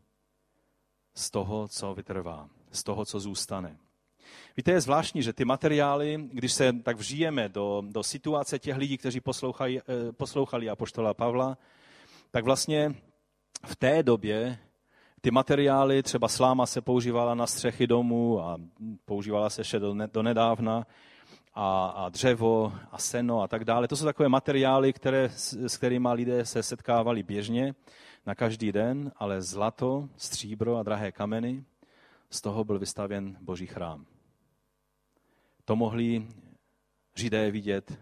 [1.13, 3.77] z toho, co vytrvá z toho, co zůstane.
[4.57, 8.97] Víte, je zvláštní, že ty materiály, když se tak vžijeme do, do situace těch lidí,
[8.97, 11.57] kteří poslouchali, eh, poslouchali apoštola Pavla,
[12.31, 12.95] tak vlastně
[13.65, 14.59] v té době
[15.21, 18.57] ty materiály, třeba sláma se používala na střechy domů a
[19.05, 20.87] používala se ještě do, do nedávna,
[21.53, 23.87] a, a dřevo a seno a tak dále.
[23.87, 27.75] To jsou takové materiály, které, s kterými lidé se setkávali běžně.
[28.25, 31.63] na každý den, ale zlato, stříbro a drahé kameny,
[32.29, 34.05] z toho byl vystavěn boží chrám.
[35.65, 36.27] To mohli
[37.15, 37.99] Židé vidět,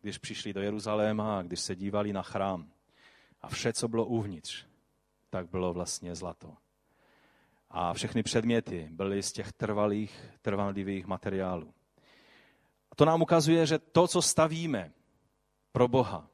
[0.00, 2.70] když přišli do Jeruzaléma a když se dívali na chrám.
[3.42, 4.66] A vše, co bylo uvnitř,
[5.30, 6.54] tak bylo vlastně zlato.
[7.70, 11.74] A všechny předměty byly z těch trvalých, trvalých materiálů.
[12.96, 14.92] To nám ukazuje, že to, co stavíme
[15.72, 16.28] pro Boha,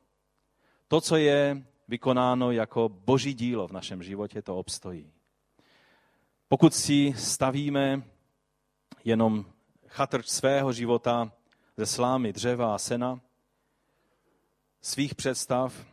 [0.88, 5.12] to, co je vykonáno jako boží dílo v našem životě, to obstojí.
[6.48, 8.02] Pokud si stavíme
[9.04, 9.46] jenom
[9.86, 11.32] chatrč svého života
[11.76, 13.20] ze slámy, dřeva a sena,
[14.80, 15.86] svých představ,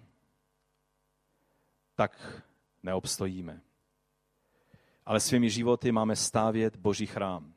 [1.95, 2.43] tak
[2.83, 3.61] neobstojíme.
[5.05, 7.53] Ale svými životy máme stávět Boží chrám.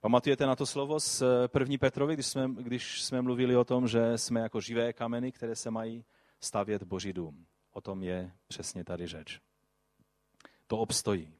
[0.00, 4.18] Pamatujete na to slovo z první Petrovi, když jsme, když jsme mluvili o tom, že
[4.18, 6.04] jsme jako živé kameny, které se mají
[6.40, 7.46] stavět Boží dům.
[7.72, 9.40] O tom je přesně tady řeč.
[10.66, 11.32] To obstojí.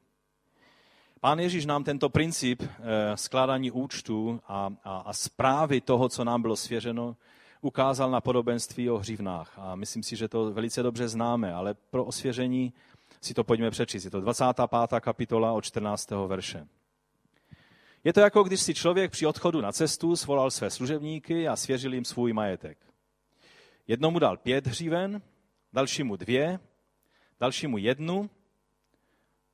[1.21, 6.41] Pán Ježíš nám tento princip eh, skládání účtu a, a, a zprávy toho, co nám
[6.41, 7.15] bylo svěřeno,
[7.61, 9.53] ukázal na podobenství o hřivnách.
[9.57, 12.73] A myslím si, že to velice dobře známe, ale pro osvěžení
[13.21, 14.05] si to pojďme přečíst.
[14.05, 14.99] Je to 25.
[14.99, 16.11] kapitola od 14.
[16.27, 16.67] verše.
[18.03, 21.93] Je to jako když si člověk při odchodu na cestu svolal své služebníky a svěřil
[21.93, 22.77] jim svůj majetek.
[23.87, 25.21] Jednomu dal pět hříven,
[25.73, 26.59] dalšímu dvě,
[27.39, 28.29] dalšímu jednu.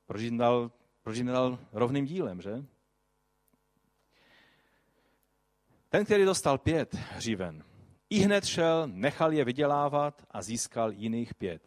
[0.06, 0.70] Proč jim dal,
[1.02, 2.64] proč jim dal rovným dílem, že?
[5.88, 7.64] Ten, který dostal pět hříven,
[8.10, 11.62] i hned šel, nechal je vydělávat a získal jiných pět.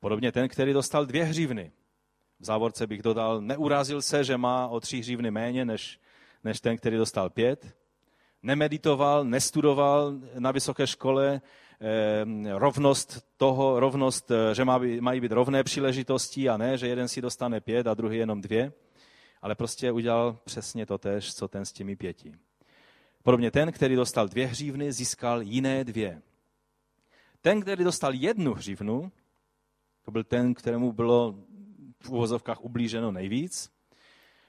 [0.00, 1.72] Podobně ten, který dostal dvě hřívny.
[2.40, 6.00] V závorce bych dodal, neurazil se, že má o tři hřívny méně než,
[6.44, 7.76] než ten, který dostal pět.
[8.42, 11.40] Nemeditoval, nestudoval na vysoké škole
[11.80, 17.08] eh, rovnost toho, rovnost, eh, že má mají být rovné příležitosti a ne, že jeden
[17.08, 18.72] si dostane pět a druhý jenom dvě.
[19.42, 22.34] Ale prostě udělal přesně to tež, co ten s těmi pěti.
[23.22, 26.22] Podobně ten, který dostal dvě hřívny, získal jiné dvě.
[27.40, 29.12] Ten, který dostal jednu hřívnu,
[30.04, 31.34] to byl ten, kterému bylo
[32.00, 33.70] v uvozovkách ublíženo nejvíc,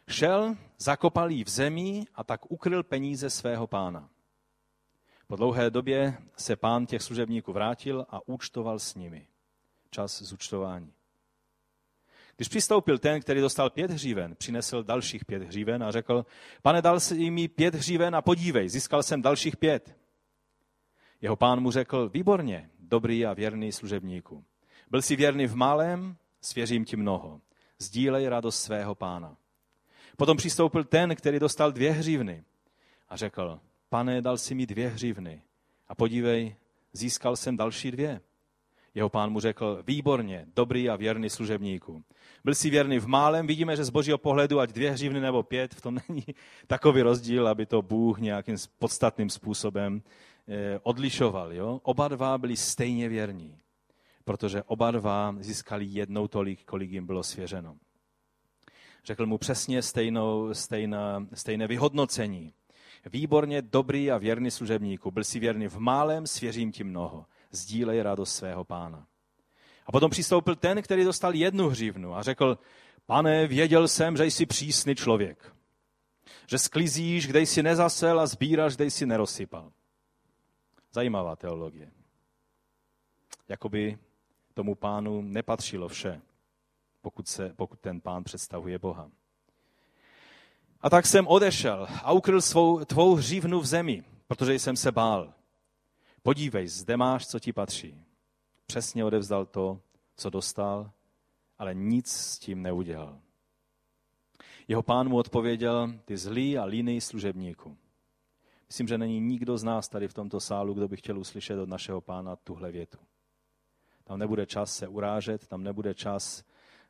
[0.07, 4.09] šel, zakopal jí v zemi a tak ukryl peníze svého pána.
[5.27, 9.27] Po dlouhé době se pán těch služebníků vrátil a účtoval s nimi.
[9.89, 10.93] Čas zúčtování.
[12.35, 16.25] Když přistoupil ten, který dostal pět hříven, přinesl dalších pět hříven a řekl,
[16.61, 19.95] pane, dal jsi mi pět hříven a podívej, získal jsem dalších pět.
[21.21, 24.43] Jeho pán mu řekl, výborně, dobrý a věrný služebníku.
[24.89, 27.41] Byl jsi věrný v malém, svěřím ti mnoho.
[27.79, 29.37] Sdílej radost svého pána.
[30.17, 32.43] Potom přistoupil ten, který dostal dvě hřívny
[33.09, 35.41] a řekl, pane, dal si mi dvě hřívny
[35.87, 36.55] a podívej,
[36.93, 38.21] získal jsem další dvě.
[38.95, 42.03] Jeho pán mu řekl, výborně, dobrý a věrný služebníku.
[42.43, 45.73] Byl si věrný v málem, vidíme, že z božího pohledu, ať dvě hřívny nebo pět,
[45.73, 46.25] v tom není
[46.67, 50.01] takový rozdíl, aby to Bůh nějakým podstatným způsobem
[50.47, 51.53] eh, odlišoval.
[51.53, 51.79] Jo?
[51.83, 53.57] Oba dva byli stejně věrní,
[54.23, 57.77] protože oba dva získali jednou tolik, kolik jim bylo svěřeno.
[59.05, 62.53] Řekl mu přesně stejnou, stejná, stejné vyhodnocení.
[63.05, 65.11] Výborně dobrý a věrný služebníku.
[65.11, 69.07] Byl si věrný v málem, svěřím ti mnoho sdílej radost svého pána.
[69.85, 72.57] A potom přistoupil ten, který dostal jednu hřívnu a řekl,
[73.05, 75.55] pane, věděl jsem, že jsi přísný člověk.
[76.47, 79.71] Že sklizíš, kde jsi nezasel a sbíráš, kde jsi nerozsypal.
[80.93, 81.91] Zajímavá teologie.
[83.49, 83.97] Jakoby
[84.53, 86.21] tomu pánu nepatřilo vše,
[87.01, 89.11] pokud, se, pokud ten pán představuje Boha.
[90.81, 95.33] A tak jsem odešel a ukryl svou, tvou hřívnu v zemi, protože jsem se bál.
[96.23, 98.03] Podívej, zde máš, co ti patří.
[98.65, 99.79] Přesně odevzdal to,
[100.15, 100.91] co dostal,
[101.59, 103.19] ale nic s tím neudělal.
[104.67, 107.77] Jeho pán mu odpověděl, ty zlý a líný služebníku.
[108.67, 111.69] Myslím, že není nikdo z nás tady v tomto sálu, kdo by chtěl uslyšet od
[111.69, 112.97] našeho pána tuhle větu.
[114.03, 116.43] Tam nebude čas se urážet, tam nebude čas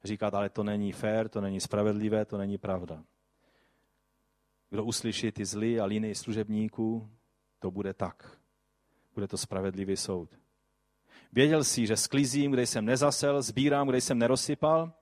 [0.03, 3.03] říkat, ale to není fér, to není spravedlivé, to není pravda.
[4.69, 7.09] Kdo uslyší ty zlý a líný služebníků,
[7.59, 8.41] to bude tak
[9.15, 10.29] bude to spravedlivý soud.
[11.33, 14.93] Věděl jsi, že sklizím, kde jsem nezasel, sbírám, kde jsem nerozsypal?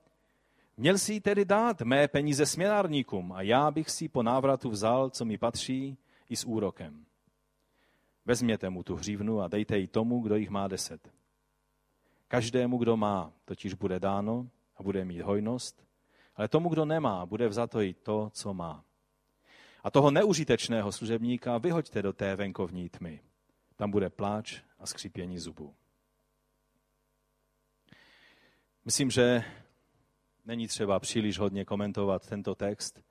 [0.77, 5.25] Měl si tedy dát mé peníze směnárníkům a já bych si po návratu vzal, co
[5.25, 5.97] mi patří,
[6.29, 7.05] i s úrokem.
[8.25, 11.11] Vezměte mu tu hřívnu a dejte ji tomu, kdo jich má deset.
[12.29, 15.85] Každému, kdo má, totiž bude dáno a bude mít hojnost,
[16.35, 18.83] ale tomu, kdo nemá, bude vzato i to, co má.
[19.83, 23.21] A toho neužitečného služebníka vyhoďte do té venkovní tmy.
[23.75, 25.75] Tam bude pláč a skřípění zubů.
[28.85, 29.43] Myslím, že
[30.45, 33.01] není třeba příliš hodně komentovat tento text.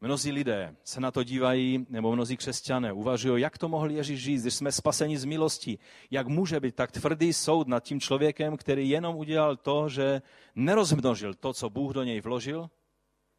[0.00, 4.42] Mnozí lidé se na to dívají, nebo mnozí křesťané uvažují, jak to mohl Ježíš říct,
[4.42, 5.78] když jsme spaseni z milosti.
[6.10, 10.22] Jak může být tak tvrdý soud nad tím člověkem, který jenom udělal to, že
[10.54, 12.70] nerozmnožil to, co Bůh do něj vložil,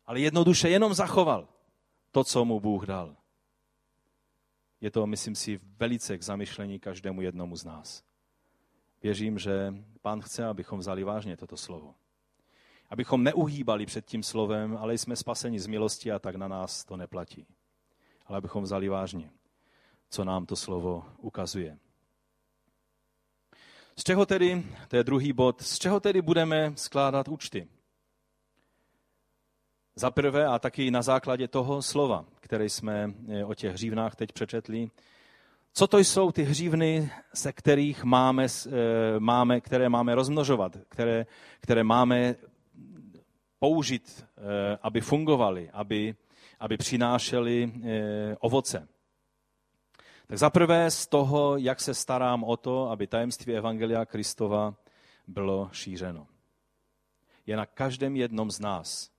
[0.05, 1.47] ale jednoduše jenom zachoval
[2.11, 3.15] to, co mu Bůh dal.
[4.81, 8.03] Je to, myslím si, velice k zamyšlení každému jednomu z nás.
[9.03, 11.95] Věřím, že Pán chce, abychom vzali vážně toto slovo.
[12.91, 16.97] Abychom neuhýbali před tím slovem, ale jsme spaseni z milosti a tak na nás to
[16.97, 17.47] neplatí.
[18.25, 19.29] Ale abychom vzali vážně,
[20.09, 21.77] co nám to slovo ukazuje.
[23.95, 27.67] Z čeho tedy, to je druhý bod, z čeho tedy budeme skládat účty?
[29.95, 34.31] Za prvé a taky na základě toho slova, které jsme eh, o těch hřívnách teď
[34.31, 34.89] přečetli,
[35.73, 38.69] co to jsou ty hřívny, se kterých máme, eh,
[39.19, 41.25] máme které máme rozmnožovat, které,
[41.61, 42.35] které máme
[43.61, 46.15] použít, eh, aby fungovaly, aby,
[46.59, 47.71] aby přinášely
[48.39, 48.87] ovoce.
[50.27, 54.75] Tak zaprvé z toho, jak se starám o to, aby tajemství Evangelia Kristova
[55.27, 56.27] bylo šířeno.
[57.45, 59.11] Je na každém jednom z nás,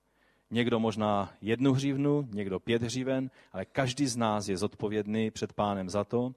[0.53, 5.89] Někdo možná jednu hřívnu, někdo pět hříven, ale každý z nás je zodpovědný před pánem
[5.89, 6.33] za to,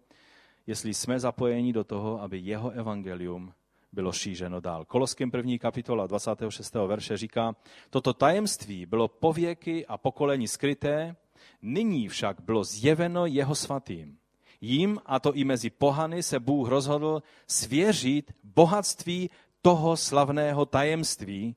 [0.66, 3.52] jestli jsme zapojeni do toho, aby jeho evangelium
[3.96, 4.84] bylo šířeno dál.
[4.84, 6.74] Koloským první kapitola 26.
[6.74, 7.56] verše říká,
[7.90, 11.16] toto tajemství bylo pověky a pokolení skryté,
[11.62, 14.18] nyní však bylo zjeveno jeho svatým.
[14.60, 19.30] Jím, a to i mezi pohany, se Bůh rozhodl svěřit bohatství
[19.62, 21.56] toho slavného tajemství,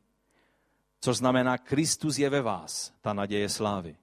[1.02, 3.96] což znamená Kristus je ve vás, ta naděje slávy.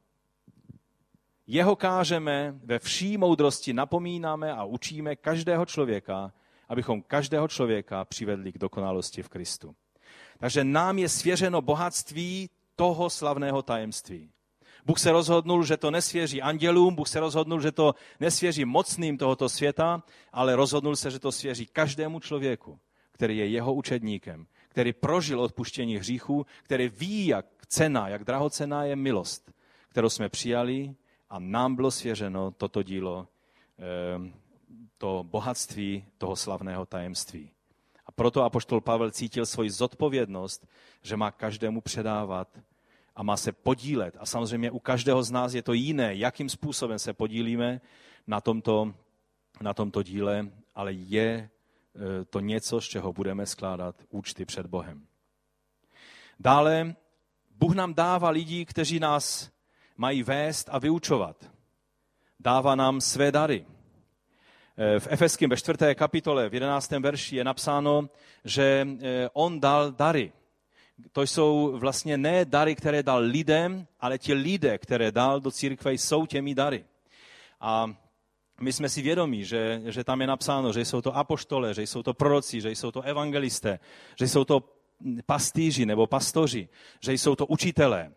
[1.47, 6.32] Jeho kážeme, ve vší moudrosti napomínáme a učíme každého člověka,
[6.69, 9.75] abychom každého člověka přivedli k dokonalosti v Kristu.
[10.39, 14.31] Takže nám je svěřeno bohatství toho slavného tajemství.
[14.87, 19.49] Bůh se rozhodnul, že to nesvěří andělům, Bůh se rozhodnul, že to nesvěří mocným tohoto
[19.49, 20.03] světa,
[20.33, 22.79] ale rozhodnul se, že to svěří každému člověku,
[23.12, 28.97] který je jeho učedníkem, který prožil odpuštění hříchů, který ví, jak cena, jak drahocená je
[28.97, 29.53] milost,
[29.89, 30.95] kterou jsme přijali
[31.31, 33.29] a nám bylo svěřeno toto dílo,
[33.79, 34.33] ehm,
[34.99, 37.51] to bohatství toho slavného tajemství.
[38.07, 40.66] A proto apoštol Pavel cítil svoji zodpovědnost,
[41.03, 42.49] že má každému předávat
[43.16, 44.16] a má se podílet.
[44.20, 47.80] A samozřejmě u každého z nás je to jiné, jakým způsobem se podílíme
[48.26, 48.94] na tomto,
[49.61, 51.51] na tomto díle, ale je
[51.97, 55.07] Eh, to něco, z čeho budeme skládat účty před Bohem.
[56.40, 56.94] Dále,
[57.51, 59.51] Bůh nám dává lidi, kteří nás
[59.97, 61.51] mají vést a vyučovat.
[62.40, 63.66] Dává nám své dary.
[64.79, 68.09] Eh, v Efeském ve čtvrté kapitole v jedenáctém verši je napsáno,
[68.45, 70.33] že eh, on dal dary.
[71.12, 75.93] To jsou vlastně ne dary, které dal lidem, ale ti lidé, které dal do církve,
[75.93, 76.85] jsou těmi dary.
[77.61, 77.95] A
[78.61, 82.03] my jsme si vědomí, že, že tam je napsáno, že jsou to apoštole, že jsou
[82.03, 83.79] to proroci, že jsou to evangelisté,
[84.18, 84.62] že jsou to
[85.27, 86.68] pastýři nebo pastoři,
[87.01, 88.12] že jsou to učitelé.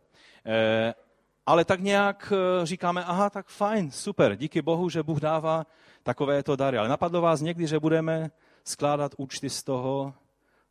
[1.49, 5.65] Ale tak nějak eh, říkáme, aha, tak fajn, super, díky Bohu, že Bůh dává
[6.03, 6.77] takovéto dary.
[6.77, 8.31] Ale napadlo vás někdy, že budeme
[8.63, 10.13] skládat účty z toho,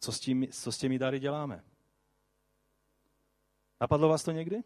[0.00, 1.64] co s, tím, co s těmi dary děláme?
[3.80, 4.62] Napadlo vás to někdy?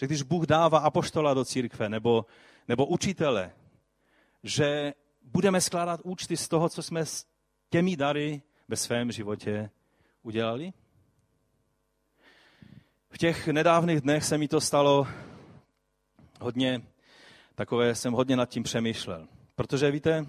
[0.00, 2.26] Že když Bůh dává apoštola do církve nebo,
[2.68, 3.52] nebo učitele,
[4.42, 7.26] že budeme skládat účty z toho, co jsme s
[7.70, 9.70] těmi dary ve svém životě
[10.22, 10.72] udělali?
[13.10, 15.06] V těch nedávných dnech se mi to stalo
[16.40, 16.82] hodně,
[17.54, 19.28] takové jsem hodně nad tím přemýšlel.
[19.54, 20.26] Protože víte,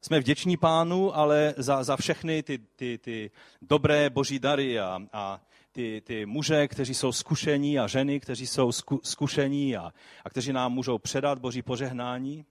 [0.00, 3.30] jsme vděční pánu, ale za, za všechny ty, ty, ty
[3.62, 5.40] dobré boží dary a, a
[5.72, 9.92] ty, ty muže, kteří jsou zkušení a ženy, kteří jsou zku, zkušení a,
[10.24, 12.44] a kteří nám můžou předat boží požehnání.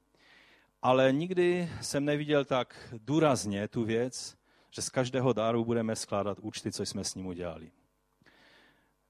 [0.82, 4.36] Ale nikdy jsem neviděl tak důrazně tu věc,
[4.72, 7.72] že z každého dáru budeme skládat účty, co jsme s ním udělali.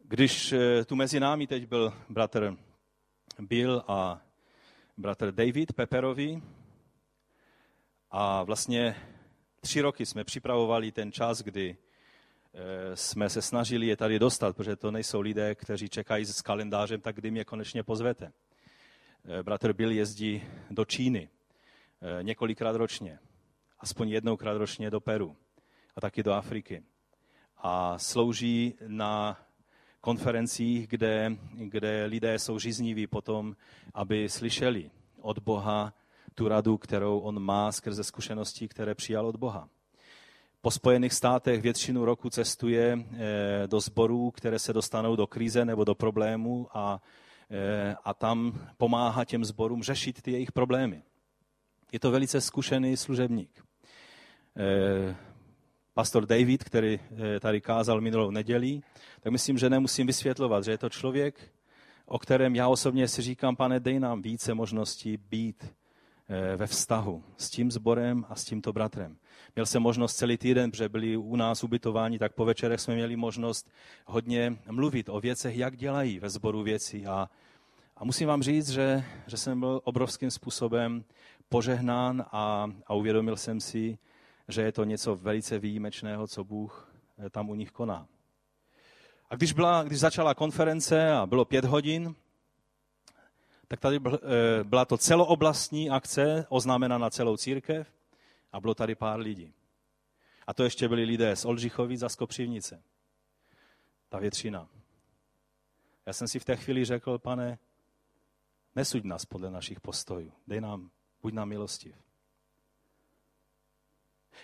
[0.04, 2.58] Když eh, tu mezi námi teď byl bratr
[3.40, 4.22] Bill a
[4.98, 6.42] bratr David Peperovi
[8.12, 8.96] a vlastně
[9.62, 11.78] tři roky jsme připravovali ten čas, kdy
[12.56, 17.02] Eh, jsme se snažili je tady dostat, protože to nejsou lidé, kteří čekají s kalendářem,
[17.02, 18.34] tak kdy mě konečně pozvete.
[19.26, 21.30] Eh, bratr Bill jezdí do Číny
[22.22, 23.20] několikrát ročně,
[23.80, 25.36] aspoň jednoukrát ročně do Peru
[25.96, 26.84] a taky do Afriky.
[27.58, 29.43] A slouží na
[30.04, 33.56] konferencích, kde, kde lidé jsou žizniví potom,
[33.94, 34.92] aby slyšeli
[35.22, 35.94] od Boha
[36.36, 39.70] tu radu, kterou on má skrze zkušenosti, které přijal od Boha.
[40.62, 45.84] po Spojených státech většinu roku cestuje eh, do sborů, které se dostanou do krize nebo
[45.84, 47.02] do problémů a,
[47.50, 51.04] eh, a tam pomáhá těm sborům řešit ty jejich problémy.
[51.92, 53.64] Je to velice zkušený služebník.
[55.94, 57.00] Eh, pastor David, který
[57.40, 58.82] tady kázal minulou neděli,
[59.22, 61.52] tak myslím, že nemusím vysvětlovat, že je to člověk,
[62.06, 65.74] o kterém já osobně si říkám, pane, dej nám více možností být
[66.30, 69.18] Eh, ve vztahu s tím sborem a s tímto bratrem.
[69.56, 73.16] Měl jsem možnost celý týden, protože byli u nás ubytováni, tak po večerech jsme měli
[73.16, 73.70] možnost
[74.06, 77.06] hodně mluvit o věcech, jak dělají ve sboru věci.
[77.06, 77.30] A,
[77.98, 81.04] a musím vám říct, že, že jsem byl obrovským způsobem
[81.50, 83.98] požehnán a, a uvědomil jsem si,
[84.48, 86.94] že je to něco velice výjimečného, co Bůh
[87.26, 88.08] eh, tam u nich koná.
[89.30, 92.16] A když, byla, když začala konference a bylo pět hodin,
[93.68, 94.20] tak tady eh,
[94.64, 97.94] byla to celooblastní akce, oznámena na celou církev
[98.52, 99.54] a bylo tady pár lidí.
[100.48, 102.84] A to ještě byli lidé z Oldřichovic a z Kopřivnice.
[104.10, 104.70] Ta většina.
[106.06, 107.60] Já jsem si v té chvíli řekl, pane,
[108.76, 110.34] nesuď nás podle našich postojů.
[110.48, 110.90] Dej nám,
[111.22, 112.03] buď nám milostiv.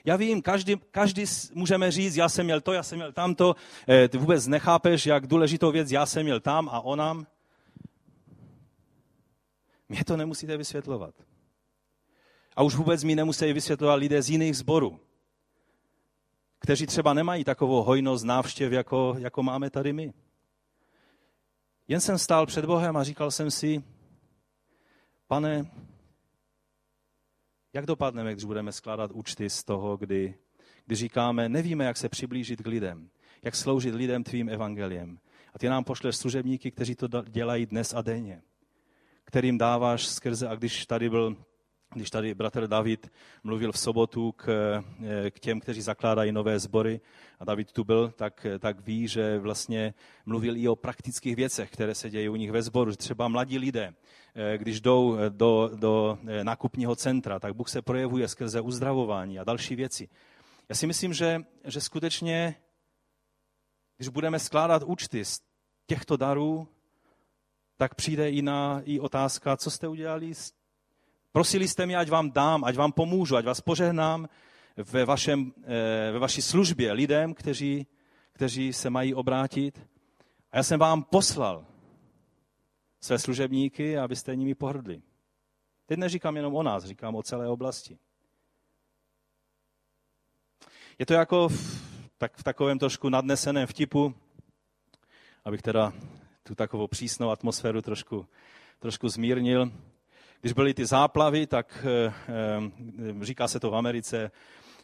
[0.06, 3.56] Já vím, každý, každý můžeme říct, já jsem měl to, já jsem měl tamto,
[3.90, 7.28] eh, ty vůbec nechápeš, jak důležitou věc já jsem měl tam a onam.
[9.90, 11.16] Mě to nemusíte vysvětlovat.
[12.56, 15.00] A už vůbec mi nemusí vysvětlovat lidé z jiných sborů,
[16.60, 20.14] kteří třeba nemají takovou hojnost návštěv, jako, jako máme tady my.
[21.88, 23.84] Jen jsem stál před Bohem a říkal jsem si,
[25.28, 25.72] pane,
[27.74, 30.36] jak dopadneme, když budeme skládat účty z toho, kdy,
[30.86, 33.10] kdy říkáme, nevíme, jak se přiblížit k lidem,
[33.44, 35.20] jak sloužit lidem tvým evangeliem.
[35.54, 38.42] A ty nám pošleš služebníky, kteří to dělají dnes a denně
[39.30, 41.38] kterým dáváš skrze, a když tady byl
[41.94, 43.12] když tady bratr David
[43.44, 44.46] mluvil v sobotu k,
[45.30, 47.02] k těm, kteří zakládají nové sbory,
[47.40, 49.94] a David tu byl, tak, tak ví, že vlastně
[50.26, 52.96] mluvil i o praktických věcech, které se dějí u nich ve sboru.
[52.96, 53.94] Třeba mladí lidé,
[54.58, 60.10] když jdou do, do nákupního centra, tak Bůh se projevuje skrze uzdravování a další věci.
[60.70, 62.56] Já si myslím, že, že skutečně,
[63.98, 65.42] když budeme skládat účty z
[65.88, 66.68] těchto darů,
[67.78, 70.34] tak přijde i, na, i otázka, co jste udělali.
[71.32, 74.30] Prosili jste mě, ať vám dám, ať vám pomůžu, ať vás požehnám
[74.78, 77.88] ve, vašem, eh, ve vaší službě lidem, kteří,
[78.32, 79.88] kteří se mají obrátit.
[80.52, 81.66] A já jsem vám poslal
[83.02, 85.02] své služebníky, abyste nimi pohrdli.
[85.86, 87.98] Teď neříkám jenom o nás, říkám o celé oblasti.
[91.00, 94.16] Je to jako v, tak v takovém trošku nadneseném vtipu,
[95.46, 95.94] abych teda
[96.44, 98.28] tu takovou přísnou atmosféru trošku,
[98.80, 99.72] trošku zmírnil.
[100.42, 102.14] Když byly ty záplavy, tak eh,
[103.22, 104.32] eh, říká se to v Americe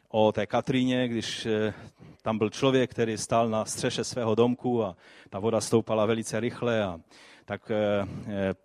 [0.10, 1.74] o té Katríně, když eh,
[2.22, 4.96] tam byl člověk, který stál na střeše svého domku a
[5.30, 7.00] ta voda stoupala velice rychle a
[7.46, 7.72] tak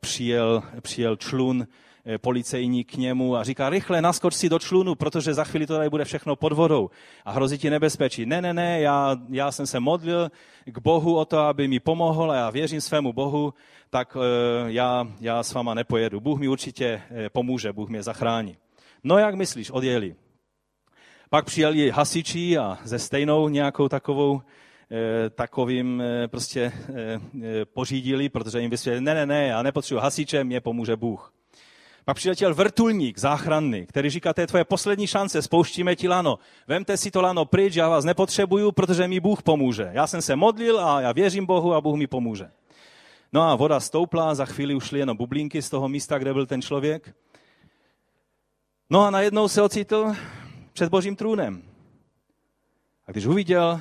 [0.00, 1.66] přijel, přijel člun
[2.04, 5.76] Eh, policejník k němu a říká, rychle naskoč si do člunu, protože za chvíli to
[5.76, 6.90] tady bude všechno pod vodou
[7.24, 8.26] a hrozí ti nebezpečí.
[8.26, 10.30] Ne, ne, ne, já, já jsem se modlil
[10.64, 13.54] k Bohu o to, aby mi pomohl a já věřím svému Bohu,
[13.90, 14.22] tak uh,
[14.66, 16.20] já, já s váma nepojedu.
[16.20, 18.56] Bůh mi určitě eh, pomůže, Bůh mě zachrání.
[19.04, 20.14] No jak myslíš, odjeli.
[21.30, 24.42] Pak přijeli hasiči a ze stejnou nějakou takovou
[25.34, 26.72] takovým prostě
[27.64, 31.32] pořídili, protože jim vysvětlili, ne, ne, ne, já nepotřebuji hasiče, mě pomůže Bůh.
[32.04, 36.38] Pak přiletěl vrtulník záchranný, který říká, to je tvoje poslední šance, spouštíme ti lano.
[36.66, 39.90] Vemte si to lano pryč, já vás nepotřebuju, protože mi Bůh pomůže.
[39.92, 42.50] Já jsem se modlil a já věřím Bohu a Bůh mi pomůže.
[43.32, 46.62] No a voda stoupla, za chvíli ušly jenom bublinky z toho místa, kde byl ten
[46.62, 47.14] člověk.
[48.90, 50.12] No a najednou se ocitl
[50.72, 51.62] před božím trůnem.
[53.06, 53.80] A když uviděl,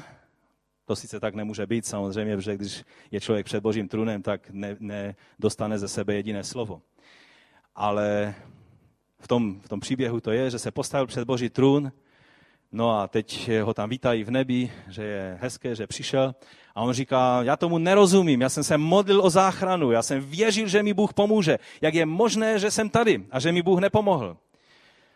[0.86, 4.50] to sice tak nemůže být samozřejmě, protože když je člověk před božím trůnem, tak
[4.80, 6.82] nedostane ne ze sebe jediné slovo
[7.76, 8.36] ale
[9.20, 11.92] v tom, v tom příběhu to je, že se postavil před Boží trůn,
[12.72, 16.36] no a teď ho tam vítají v nebi, že je hezké, že přišel
[16.76, 20.68] a on říká, já tomu nerozumím, já jsem se modlil o záchranu, já jsem věřil,
[20.68, 21.60] že mi Bůh pomůže.
[21.82, 24.38] Jak je možné, že jsem tady a že mi Bůh nepomohl?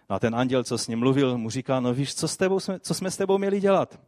[0.09, 2.59] No a ten anděl, co s ním mluvil, mu říká, no víš, co, s tebou
[2.59, 3.99] jsme, co jsme s tebou měli dělat?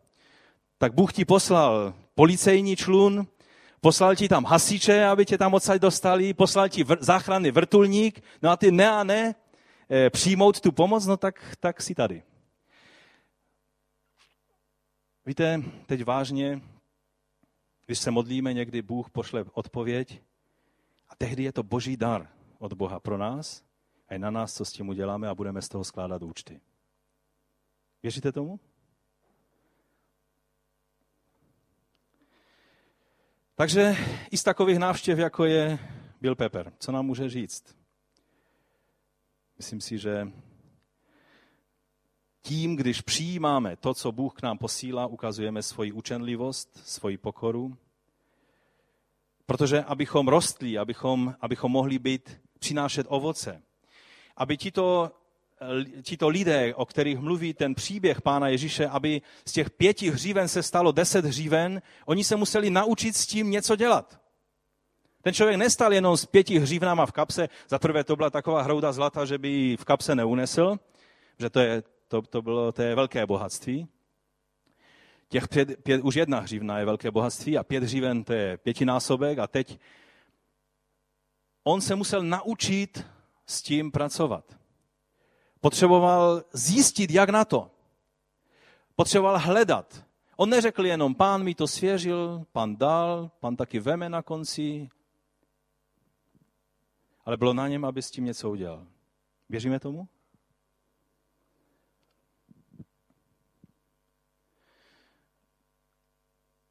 [0.78, 3.28] Tak Bůh ti poslal policejní člun,
[3.86, 8.49] Poslal ti tam hasiče, aby tě tam odsaď dostali, poslal ti vr- záchranný vrtulník, no
[8.49, 9.36] a ty ne a ne
[9.91, 12.23] e, přijmout tu pomoc, no tak, tak si tady.
[15.25, 16.61] Víte, teď vážně,
[17.86, 20.21] když se modlíme, někdy Bůh pošle odpověď
[21.09, 22.29] a tehdy je to boží dar
[22.59, 23.63] od Boha pro nás
[24.07, 26.61] a je na nás, co s tím uděláme a budeme z toho skládat účty.
[28.03, 28.59] Věříte tomu?
[33.58, 33.95] Takže
[34.32, 35.80] i z takových návštěv, jako je
[36.22, 37.76] Bill Pepper, co nám může říct?
[39.58, 40.32] Myslím si, že
[42.41, 47.78] tím, když přijímáme to, co Bůh k nám posílá, ukazujeme svoji učenlivost, svoji pokoru.
[49.45, 53.62] Protože abychom rostli, abychom, abychom mohli být, přinášet ovoce,
[54.38, 55.12] aby tito,
[56.01, 60.64] tito lidé, o kterých mluví ten příběh Pána Ježíše, aby z těch pěti hříven se
[60.64, 64.20] stalo deset hříven, oni se museli naučit s tím něco dělat.
[65.22, 68.91] Ten člověk nestal jenom s pěti hřívnama v kapse, za prvé to byla taková hrouda
[68.91, 70.78] zlata, že by ji v kapse neunesl,
[71.39, 73.88] že to je, to, to bylo to je velké bohatství.
[75.30, 79.39] Těch pět, pět, už jedna hřívna je velké bohatství a pět hříven to je pětinásobek
[79.39, 79.80] a teď
[81.64, 83.06] on se musel naučit
[83.45, 84.64] s tím pracovat.
[85.66, 87.72] Potřeboval zjistit, jak na to.
[88.95, 90.05] Potřeboval hledat.
[90.38, 94.89] On neřekl jenom, pán mi to svěřil, pán dal, pán taky veme na konci,
[97.26, 98.88] ale bylo na něm, aby s tím něco udělal.
[99.49, 100.07] Věříme tomu?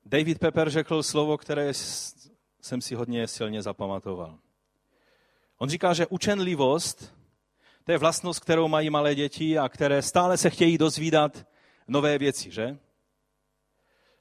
[0.07, 1.73] David Pepper řekl slovo, které
[2.61, 4.39] jsem si hodně silně zapamatoval.
[5.59, 7.15] On říká, že učenlivost,
[7.85, 11.47] to je vlastnost, kterou mají malé děti a které stále se chtějí dozvídat
[11.89, 12.79] nové věci, že?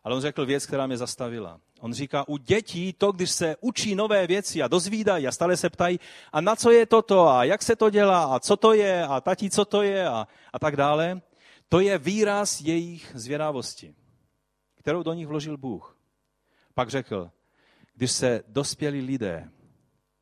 [0.04, 1.60] Ale on řekl věc, která mě zastavila.
[1.80, 5.70] On říká, u dětí to, když se učí nové věci a dozvídají a stále se
[5.70, 6.00] ptají,
[6.32, 9.22] a na co je toto a jak se to dělá a co to je a
[9.22, 11.22] tati, co to je a, a tak dále,
[11.70, 13.96] to je výraz jejich zvědavosti,
[14.76, 15.98] kterou do nich vložil Bůh.
[16.74, 17.32] Pak řekl,
[17.96, 19.50] když se dospělí lidé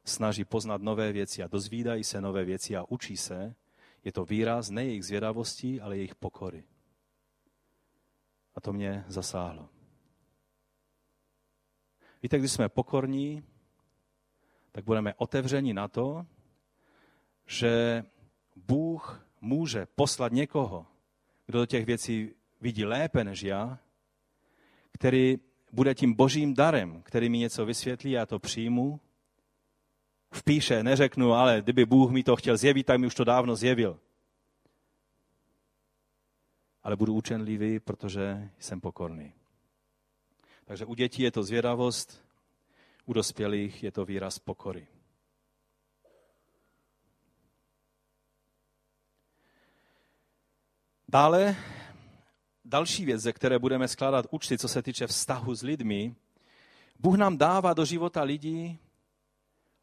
[0.04, 3.56] snaží poznat nové věci a dozvídají se nové věci a učí se,
[4.04, 6.64] je to výraz ne jejich zvědavosti, ale jejich pokory.
[8.56, 9.70] A to mě zasáhlo.
[12.24, 13.43] Víte, když jsme pokorní,
[14.72, 16.26] tak budeme otevřeni na to,
[17.45, 18.04] že
[18.56, 20.88] Bůh může poslat někoho,
[21.45, 23.80] kdo do těch věcí vidí lépe než já,
[24.91, 25.38] který
[25.72, 28.99] bude tím božím darem, který mi něco vysvětlí, já to přijmu,
[30.32, 34.00] vpíše, neřeknu, ale kdyby Bůh mi to chtěl zjevit, tak mi už to dávno zjevil.
[36.84, 39.34] Ale budu učenlivý, protože jsem pokorný.
[40.66, 42.26] Takže u dětí je to zvědavost,
[43.06, 44.88] u dospělých je to výraz pokory.
[51.08, 51.56] Dále
[52.66, 56.16] další věc, ze které budeme skládat účty, co se týče vztahu s lidmi,
[57.00, 58.80] Bůh nám dává do života lidí,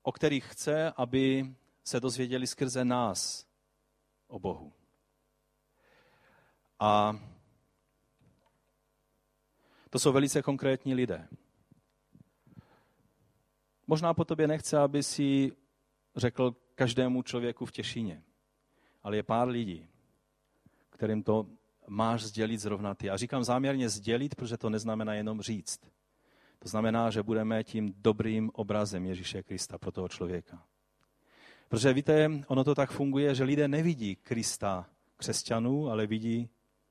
[0.02, 3.46] o kterých chce, aby se dozvěděli skrze nás
[4.26, 4.72] o Bohu.
[6.78, 7.20] A
[9.90, 11.28] to jsou velice konkrétní lidé.
[13.86, 15.52] Možná po tobě nechce, aby si
[16.16, 18.22] řekl každému člověku v Těšíně,
[19.02, 19.88] ale je pár lidí,
[20.90, 21.46] kterým to
[21.88, 23.10] máš sdělit zrovna ty.
[23.10, 25.80] A říkám záměrně sdělit, protože to neznamená jenom říct.
[26.58, 30.62] To znamená, že budeme tím dobrým obrazem Ježíše Krista pro toho člověka.
[31.68, 34.86] Protože víte, ono to tak funguje, že lidé nevidí Krista
[35.16, 36.48] křesťanů, ale vidí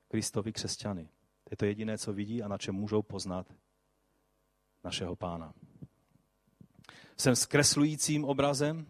[0.07, 1.09] Kristovi křesťany.
[1.43, 3.53] To je to jediné, co vidí a na čem můžou poznat
[4.84, 5.53] našeho pána.
[7.18, 8.88] Jsem zkreslujícím obrazem,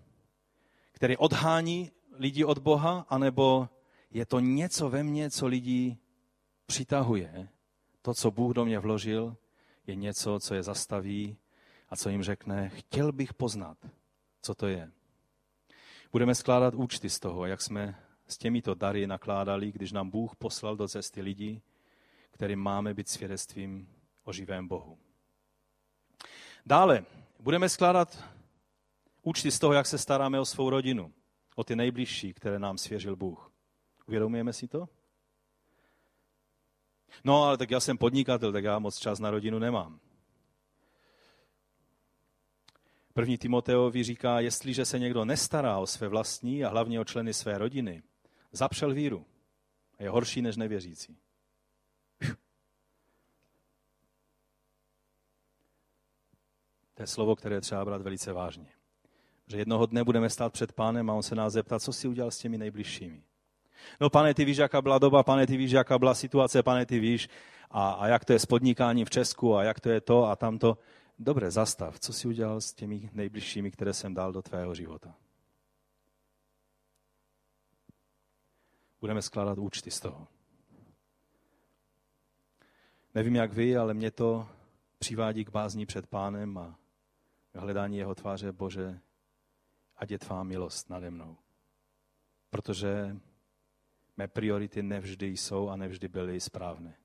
[0.91, 3.69] který odhání lidi od Boha, anebo
[4.11, 5.97] je to něco ve mně, co lidi
[6.65, 7.49] přitahuje.
[8.01, 9.37] To, co Bůh do mě vložil,
[9.87, 11.37] je něco, co je zastaví
[11.89, 13.77] a co jim řekne, chtěl bych poznat,
[14.41, 14.91] co to je.
[16.11, 20.75] Budeme skládat účty z toho, jak jsme s těmito dary nakládali, když nám Bůh poslal
[20.75, 21.61] do cesty lidí,
[22.31, 23.89] kterým máme být svědectvím
[24.23, 24.97] o živém Bohu.
[26.65, 27.05] Dále
[27.39, 28.23] budeme skládat
[29.21, 31.13] účty z toho, jak se staráme o svou rodinu,
[31.55, 33.51] o ty nejbližší, které nám svěřil Bůh.
[34.07, 34.89] Uvědomujeme si to?
[37.23, 39.99] No, ale tak já jsem podnikatel, tak já moc čas na rodinu nemám.
[43.13, 47.57] První Timoteovi říká, jestliže se někdo nestará o své vlastní a hlavně o členy své
[47.57, 48.03] rodiny,
[48.51, 49.25] zapřel víru.
[49.99, 51.17] A je horší než nevěřící.
[56.93, 58.71] To je slovo, které třeba brát velice vážně.
[59.47, 62.31] Že jednoho dne budeme stát před pánem a on se nás zeptá, co si udělal
[62.31, 63.23] s těmi nejbližšími.
[64.01, 66.99] No pane, ty víš, jaká byla doba, pane, ty víš, jaká byla situace, pane, ty
[66.99, 67.29] víš,
[67.71, 70.35] a, a jak to je s podnikáním v Česku a jak to je to a
[70.35, 70.77] tamto.
[71.19, 75.15] Dobře, zastav, co si udělal s těmi nejbližšími, které jsem dal do tvého života.
[79.01, 80.27] Budeme skládat účty z toho.
[83.15, 84.47] Nevím, jak vy, ale mě to
[84.99, 86.75] přivádí k bázní před pánem a
[87.55, 88.99] hledání jeho tváře, Bože,
[89.97, 91.37] ať je tvá milost nade mnou.
[92.49, 93.17] Protože
[94.17, 96.97] mé priority nevždy jsou a nevždy byly správné.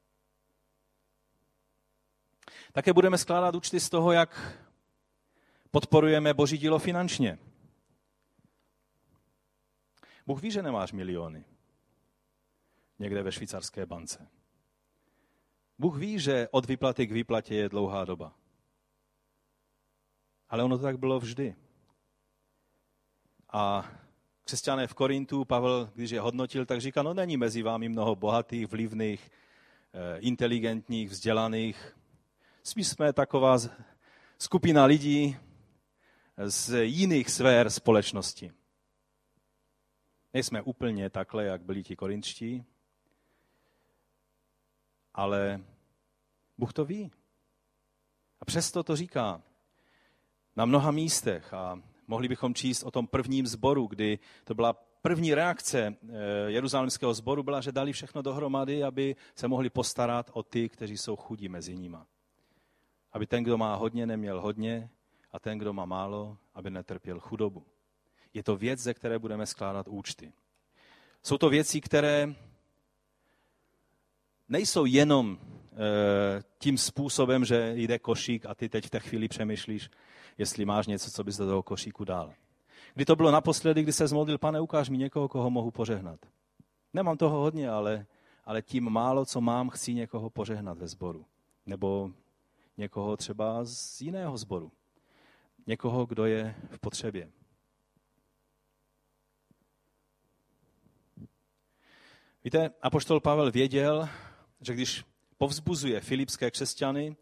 [2.72, 4.58] Také budeme skládat účty z toho, jak
[5.70, 7.38] podporujeme Boží dílo finančně.
[10.26, 11.44] Bůh ví, že nemáš miliony
[12.98, 14.28] někde ve švýcarské bance.
[15.78, 18.34] Bůh ví, že od výplaty k výplatě je dlouhá doba.
[20.48, 21.56] Ale ono to tak bylo vždy.
[23.52, 23.90] A
[24.44, 28.66] křesťané v Korintu, Pavel, když je hodnotil, tak říká, no není mezi vámi mnoho bohatých,
[28.66, 29.30] vlivných,
[29.92, 31.96] eh, inteligentních, vzdělaných.
[32.62, 33.58] Spíš jsme taková
[34.38, 35.36] skupina lidí
[36.36, 38.52] z jiných sfér společnosti.
[40.34, 42.64] Nejsme úplně takhle, jak byli ti korinčtí,
[45.14, 45.60] ale
[46.58, 47.10] Bůh to ví.
[48.40, 49.42] A přesto to říká
[50.56, 51.82] na mnoha místech a
[52.12, 55.96] mohli bychom číst o tom prvním zboru, kdy to byla první reakce eh,
[56.46, 61.16] jeruzalémského zboru byla, že dali všechno dohromady, aby se mohli postarat o ty, kteří jsou
[61.16, 62.06] chudí mezi nima.
[63.12, 64.90] Aby ten, kdo má hodně, neměl hodně
[65.32, 67.64] a ten, kdo má málo, aby netrpěl chudobu.
[68.34, 70.32] Je to věc, ze které budeme skládat účty.
[71.22, 72.34] Jsou to věci, které
[74.48, 79.90] nejsou jenom e, tím způsobem, že jde košík a ty teď v té chvíli přemýšlíš,
[80.38, 82.34] jestli máš něco, co bys do toho košíku dal.
[82.94, 86.20] Kdy to bylo naposledy, kdy se zmodlil, pane, ukáž mi někoho, koho mohu požehnat.
[86.92, 88.06] Nemám toho hodně, ale,
[88.44, 91.26] ale tím málo, co mám, chci někoho požehnat ve sboru.
[91.66, 92.10] Nebo
[92.76, 94.72] někoho třeba z jiného sboru.
[95.66, 97.30] Někoho, kdo je v potřebě.
[102.44, 104.08] Víte, apoštol Pavel věděl,
[104.60, 105.04] že když
[105.38, 107.16] povzbuzuje filipské křesťany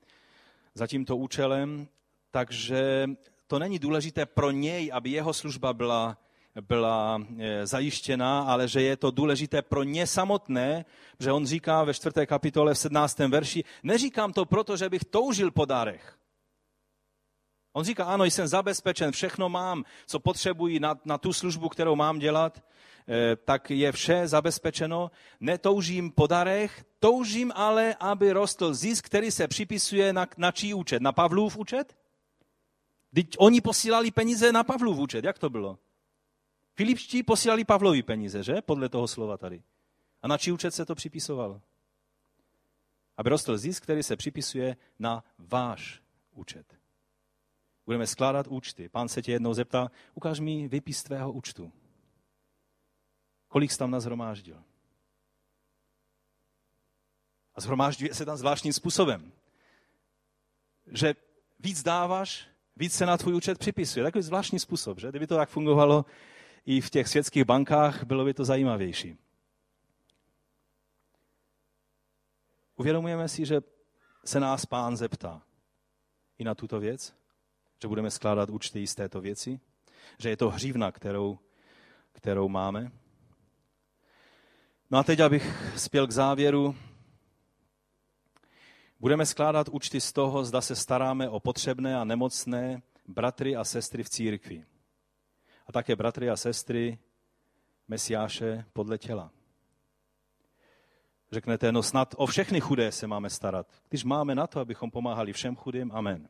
[0.75, 1.89] za tímto účelem,
[2.31, 3.11] takže
[3.47, 6.19] to není důležité pro něj, aby jeho služba byla,
[6.61, 10.85] byla e, zajištěná, ale že je to důležité pro ně samotné,
[11.19, 13.19] že on říká ve čtvrté kapitole v 17.
[13.19, 16.17] verši, neříkám to proto, že bych toužil po dárech.
[17.73, 22.19] On říká, ano, jsem zabezpečen, všechno mám, co potřebuji na, na tu službu, kterou mám
[22.19, 22.63] dělat,
[23.09, 25.11] Eh, tak je vše zabezpečeno.
[25.41, 31.03] Netoužím po darech, toužím ale, aby rostl zisk, který se připisuje na, na čí účet?
[31.03, 31.97] Na Pavlův účet?
[33.15, 35.25] Teď oni posílali peníze na Pavlův účet.
[35.25, 35.79] Jak to bylo?
[36.75, 38.63] Filipští posílali Pavlovi peníze, že?
[38.63, 39.63] Podle toho slova tady.
[40.23, 41.63] A na čí účet se to připisovalo?
[43.17, 46.81] Aby rostl zisk, který se připisuje na váš účet.
[47.87, 48.89] Budeme skládat účty.
[48.89, 51.73] Pán se tě jednou zeptá, ukáž mi vypis tvého účtu.
[53.49, 54.65] Kolik jsi tam nazhromáždil?
[57.55, 59.33] A zhromážďuje se tam zvláštním způsobem.
[60.87, 61.15] Že
[61.59, 62.50] víc dáváš,
[62.81, 64.05] víc se na tvůj účet připisuje.
[64.05, 65.09] Takový zvláštní způsob, že?
[65.09, 66.05] Kdyby to tak fungovalo
[66.67, 69.19] i v těch světských bankách, bylo by to zajímavější.
[72.77, 73.61] Uvědomujeme si, že
[74.25, 75.43] se nás pán zeptá
[76.39, 77.15] i na tuto věc,
[77.83, 79.61] že budeme skládat účty z této věci,
[80.19, 81.39] že je to hřívna, kterou,
[82.13, 82.93] kterou máme.
[84.91, 86.77] No a teď, abych spěl k závěru,
[89.01, 94.03] budeme skládat účty z toho, zda se staráme o potřebné a nemocné bratry a sestry
[94.03, 94.65] v církvi.
[95.67, 96.99] A také bratry a sestry
[97.89, 99.31] Mesiáše podle těla.
[101.33, 103.67] Řeknete, no snad o všechny chudé se máme starat.
[103.89, 106.29] Když máme na to, abychom pomáhali všem chudým, amen.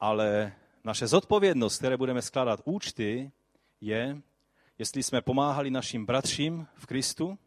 [0.00, 0.52] Ale
[0.84, 3.32] naše zodpovědnost, které budeme skládat účty,
[3.80, 4.22] je,
[4.78, 7.38] jestli jsme pomáhali našim bratřím v Kristu,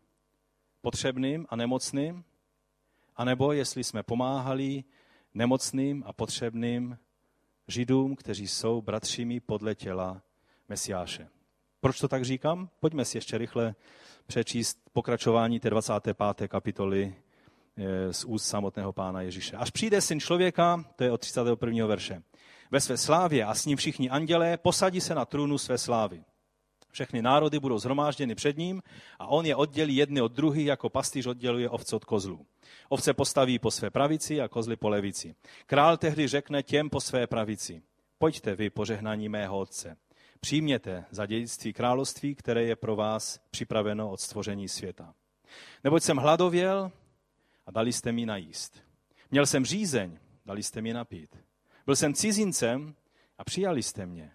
[0.81, 2.23] potřebným a nemocným,
[3.19, 4.83] anebo jestli jsme pomáhali
[5.33, 6.97] nemocným a potřebným
[7.67, 10.21] Židům, kteří jsou bratřími podle těla
[10.69, 11.27] Mesiáše.
[11.81, 12.69] Proč to tak říkám?
[12.79, 13.75] Pojďme si ještě rychle
[14.27, 16.17] přečíst pokračování té 25.
[16.47, 17.15] kapitoly
[17.77, 19.55] eh, z úst samotného pána Ježíše.
[19.55, 21.85] Až přijde syn člověka, to je od 31.
[21.85, 22.23] verše,
[22.71, 26.23] ve své slávě a s ním všichni andělé posadí se na trůnu své slávy.
[26.91, 28.81] Všechny národy budou zhromážděny před ním
[29.19, 32.45] a on je oddělí jedny od druhých, jako pastýř odděluje ovce od kozlů.
[32.89, 35.35] Ovce postaví po své pravici a kozly po levici.
[35.65, 37.81] Král tehdy řekne těm po své pravici.
[38.17, 39.97] Pojďte vy, požehnání mého otce.
[40.39, 45.13] Přijměte za dědictví království, které je pro vás připraveno od stvoření světa.
[45.83, 46.91] Neboť jsem hladověl
[47.65, 48.83] a dali jste mi najíst.
[49.31, 51.37] Měl jsem řízeň, dali jste mi napít.
[51.85, 52.95] Byl jsem cizincem
[53.37, 54.31] a přijali jste mě.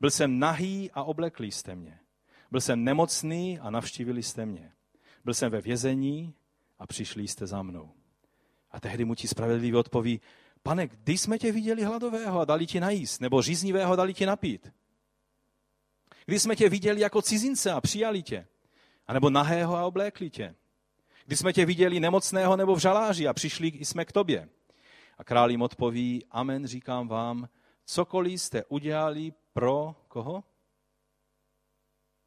[0.00, 2.00] Byl jsem nahý a oblekli jste mě.
[2.50, 4.72] Byl jsem nemocný a navštívili jste mě.
[5.24, 6.34] Byl jsem ve vězení
[6.78, 7.92] a přišli jste za mnou.
[8.70, 10.20] A tehdy mu ti spravedlivý odpoví,
[10.62, 14.72] Pane, kdy jsme tě viděli hladového a dali ti najíst, nebo říznivého dali ti napít?
[16.26, 18.46] Kdy jsme tě viděli jako cizince a přijali tě?
[19.06, 20.54] A nebo nahého a oblékli tě?
[21.26, 24.48] Kdy jsme tě viděli nemocného nebo v žaláři a přišli jsme k tobě?
[25.18, 27.48] A král jim odpoví, amen, říkám vám,
[27.84, 30.44] cokoliv jste udělali pro koho?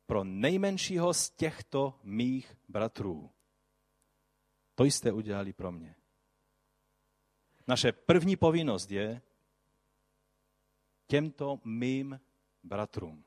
[0.05, 3.29] Pro nejmenšího z těchto mých bratrů.
[4.75, 5.95] To jste udělali pro mě.
[7.67, 9.21] Naše první povinnost je
[11.07, 12.19] těmto mým
[12.63, 13.23] bratrům.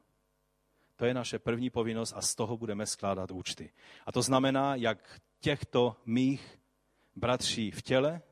[0.96, 3.72] To je naše první povinnost a z toho budeme skládat účty.
[4.06, 6.58] A to znamená, jak těchto mých
[7.16, 8.22] bratří v těle,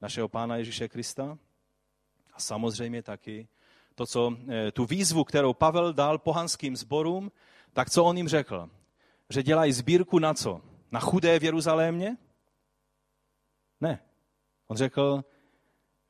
[0.00, 1.38] našeho Pána Ježíše Krista,
[2.32, 3.48] a samozřejmě taky
[3.94, 7.32] to, co, eh, tu výzvu, kterou Pavel dal pohanským zborům,
[7.72, 8.70] tak co on jim řekl?
[9.30, 10.62] Že dělají sbírku na co?
[10.90, 12.16] Na chudé v Jeruzalémě?
[13.80, 14.02] Ne.
[14.66, 15.24] On řekl,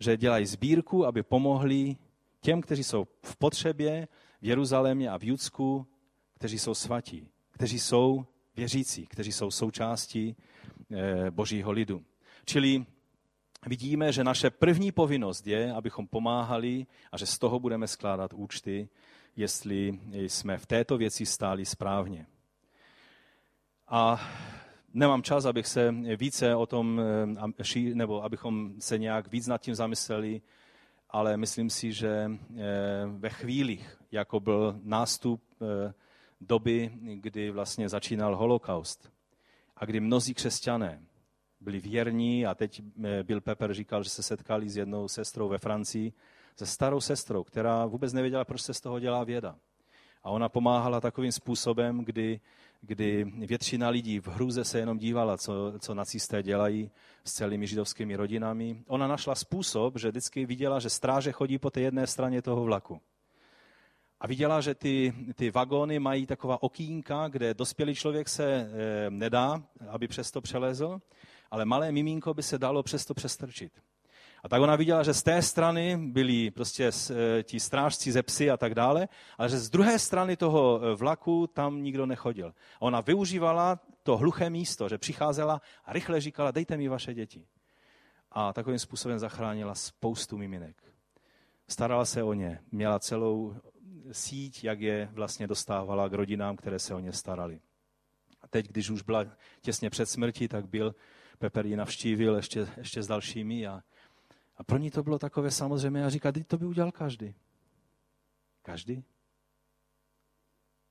[0.01, 1.97] že dělají sbírku, aby pomohli
[2.41, 4.09] těm, kteří jsou v potřebě
[4.41, 5.87] v Jeruzalémě a v Judsku,
[6.35, 8.27] kteří jsou svatí, kteří jsou
[8.57, 10.37] věřící, kteří jsou součástí
[10.91, 12.05] eh, božího lidu.
[12.45, 12.87] Čili
[13.67, 18.89] vidíme, že naše první povinnost je, abychom pomáhali a že z toho budeme skládat účty,
[19.37, 22.27] jestli jsme v této věci stáli správně.
[23.89, 24.21] A
[24.99, 27.01] nemám čas, abych se více o tom,
[27.75, 30.43] eh, nebo abychom se nějak víc nad tím zamysleli,
[31.11, 32.59] ale myslím si, že eh,
[33.07, 35.95] ve chvílích, jako byl nástup eh,
[36.41, 39.13] doby, kdy vlastně začínal holokaust
[39.77, 41.03] a kdy mnozí křesťané
[41.61, 42.83] byli věrní a teď
[43.23, 46.13] Bill Pepper říkal, že se setkali s jednou sestrou ve Francii,
[46.57, 49.57] se starou sestrou, která vůbec nevěděla, proč se z toho dělá věda.
[50.23, 52.41] A ona pomáhala takovým způsobem, kdy,
[52.81, 56.91] kdy většina lidí v hruze se jenom dívala, co, co nacisté dělají
[57.25, 58.83] s celými židovskými rodinami.
[58.87, 63.01] Ona našla způsob, že vždycky viděla, že stráže chodí po té jedné straně toho vlaku.
[64.21, 68.71] A viděla, že ty, ty vagóny mají taková okýnka, kde dospělý člověk se e,
[69.11, 71.01] nedá, aby přesto přelezl,
[71.51, 73.73] ale malé miminko by se dalo přesto přestrčit.
[74.43, 78.51] A tak ona viděla, že z té strany byli prostě e, ti strážci ze psy
[78.51, 79.09] a tak dále,
[79.39, 82.55] ale že z druhé strany toho e, vlaku tam nikdo nechodil.
[82.77, 87.47] A ona využívala to hluché místo, že přicházela a rychle říkala, dejte mi vaše děti.
[88.33, 90.83] A takovým způsobem zachránila spoustu miminek.
[91.69, 93.57] Starala se o ně, měla celou
[94.13, 97.61] síť, jak je vlastně dostávala k rodinám, které se o ně starali.
[98.43, 99.25] A teď, když už byla
[99.61, 100.95] těsně před smrtí, tak byl
[101.39, 103.83] Peper ji navštívil ještě, ještě s dalšími a
[104.59, 107.35] a pro ní to bylo takové samozřejmě a říká, to by udělal každý.
[108.63, 109.05] Každý?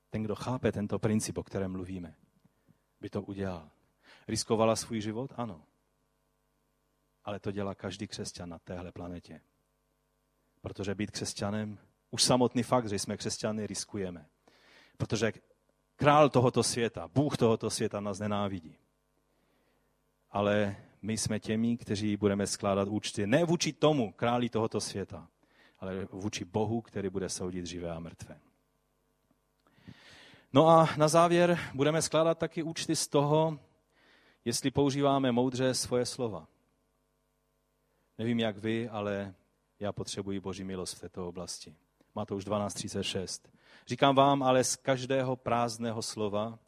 [0.10, 2.16] Ten, kdo chápe tento princip, o kterém mluvíme,
[3.02, 3.70] by to udělal.
[4.28, 5.34] Riskovala svůj život?
[5.36, 5.64] Ano.
[7.24, 9.42] Ale to dělá každý křesťan na téhle planetě.
[10.62, 11.80] Protože být křesťanem,
[12.12, 14.26] už samotný fakt, že jsme křesťany, riskujeme.
[14.98, 15.34] Protože
[15.96, 18.78] král tohoto světa, Bůh tohoto světa nás nenávidí.
[20.32, 25.28] Ale my jsme těmi, kteří budeme skládat účty ne vůči tomu králi tohoto světa,
[25.80, 28.40] ale vůči Bohu, který bude soudit živé a mrtvé.
[30.54, 33.60] No a na závěr budeme skládat taky účty z toho,
[34.46, 36.48] jestli používáme moudře svoje slova.
[38.18, 39.34] Nevím, jak vy, ale
[39.80, 41.76] já potřebuji Boží milost v této oblasti.
[42.16, 43.50] Má to už 12.36.
[43.88, 46.60] Říkám vám, ale z každého prázdného slova,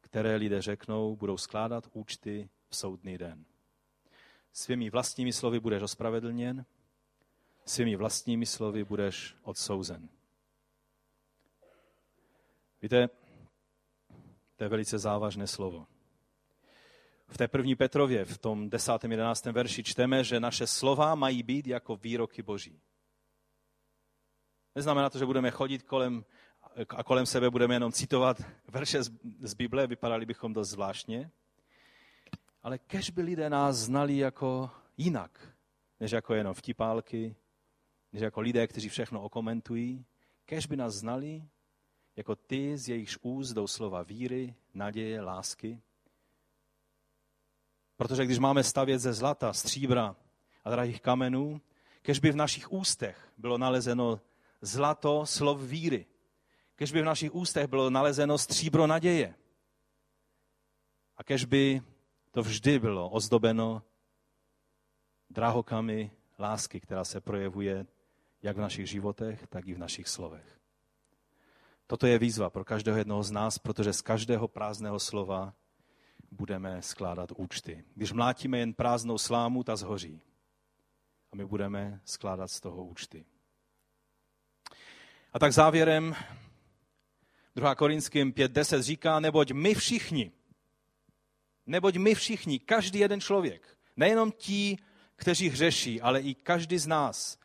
[0.00, 3.44] které lidé řeknou, budou skládat účty v soudný den
[4.52, 6.64] svými vlastními slovy budeš ospravedlněn,
[7.64, 10.08] svými vlastními slovy budeš odsouzen.
[12.82, 13.08] Víte,
[14.56, 15.86] to je velice závažné slovo.
[17.28, 21.66] V té první Petrově, v tom desátém, jedenáctém verši čteme, že naše slova mají být
[21.66, 22.80] jako výroky Boží.
[24.74, 26.24] Neznamená to, že budeme chodit kolem
[26.88, 29.02] a kolem sebe budeme jenom citovat verše
[29.40, 31.30] z Bible, vypadali bychom dost zvláštně,
[32.62, 35.54] ale kež by lidé nás znali jako jinak,
[36.00, 37.36] než jako jenom vtipálky,
[38.12, 40.04] než jako lidé, kteří všechno okomentují.
[40.44, 41.44] Kež by nás znali
[42.16, 45.80] jako ty, z jejichž úst slova víry, naděje, lásky.
[47.96, 50.16] Protože když máme stavět ze zlata, stříbra
[50.64, 51.60] a drahých kamenů,
[52.02, 54.20] kež by v našich ústech bylo nalezeno
[54.60, 56.06] zlato slov víry.
[56.76, 59.34] Kež by v našich ústech bylo nalezeno stříbro naděje.
[61.16, 61.82] A kež by
[62.30, 63.82] to vždy bylo ozdobeno
[65.30, 67.86] drahokami lásky, která se projevuje
[68.42, 70.60] jak v našich životech, tak i v našich slovech.
[71.86, 75.54] Toto je výzva pro každého jednoho z nás, protože z každého prázdného slova
[76.30, 77.84] budeme skládat účty.
[77.94, 80.22] Když mlátíme jen prázdnou slámu, ta zhoří.
[81.32, 83.24] a my budeme skládat z toho účty.
[85.32, 86.14] A tak závěrem
[87.54, 87.74] 2.
[87.74, 90.32] Korinským 5.10 říká, neboť my všichni,
[91.70, 93.62] neboť my všichni, každý jeden člověk,
[93.96, 94.78] nejenom ti,
[95.16, 97.38] kteří hřeší, ale i každý z nás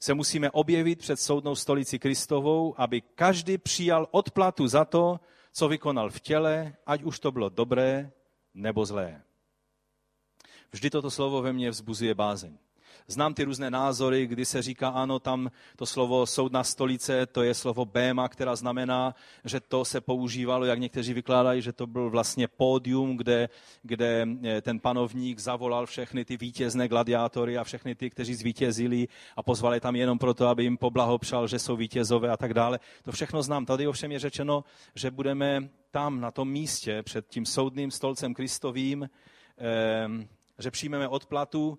[0.00, 5.20] se musíme objevit před soudnou stolici Kristovou, aby každý přijal odplatu za to,
[5.52, 8.12] co vykonal v těle, ať už to bylo dobré
[8.54, 9.22] nebo zlé.
[10.72, 12.58] Vždy toto slovo ve mně vzbuzuje bázeň.
[13.08, 17.54] Znám ty různé názory, kdy se říká, ano, tam to slovo soudna stolice, to je
[17.54, 22.48] slovo béma, která znamená, že to se používalo, jak někteří vykládají, že to byl vlastně
[22.48, 23.48] pódium, kde,
[23.82, 29.42] kde eh, ten panovník zavolal všechny ty vítězné gladiátory a všechny ty, kteří zvítězili a
[29.42, 32.80] pozvali tam jenom proto, aby jim poblahopřál, že jsou vítězové a tak dále.
[33.02, 33.66] To všechno znám.
[33.66, 39.10] Tady ovšem je řečeno, že budeme tam, na tom místě, před tím soudným stolcem Kristovým,
[39.58, 40.08] eh,
[40.58, 41.78] že přijmeme odplatu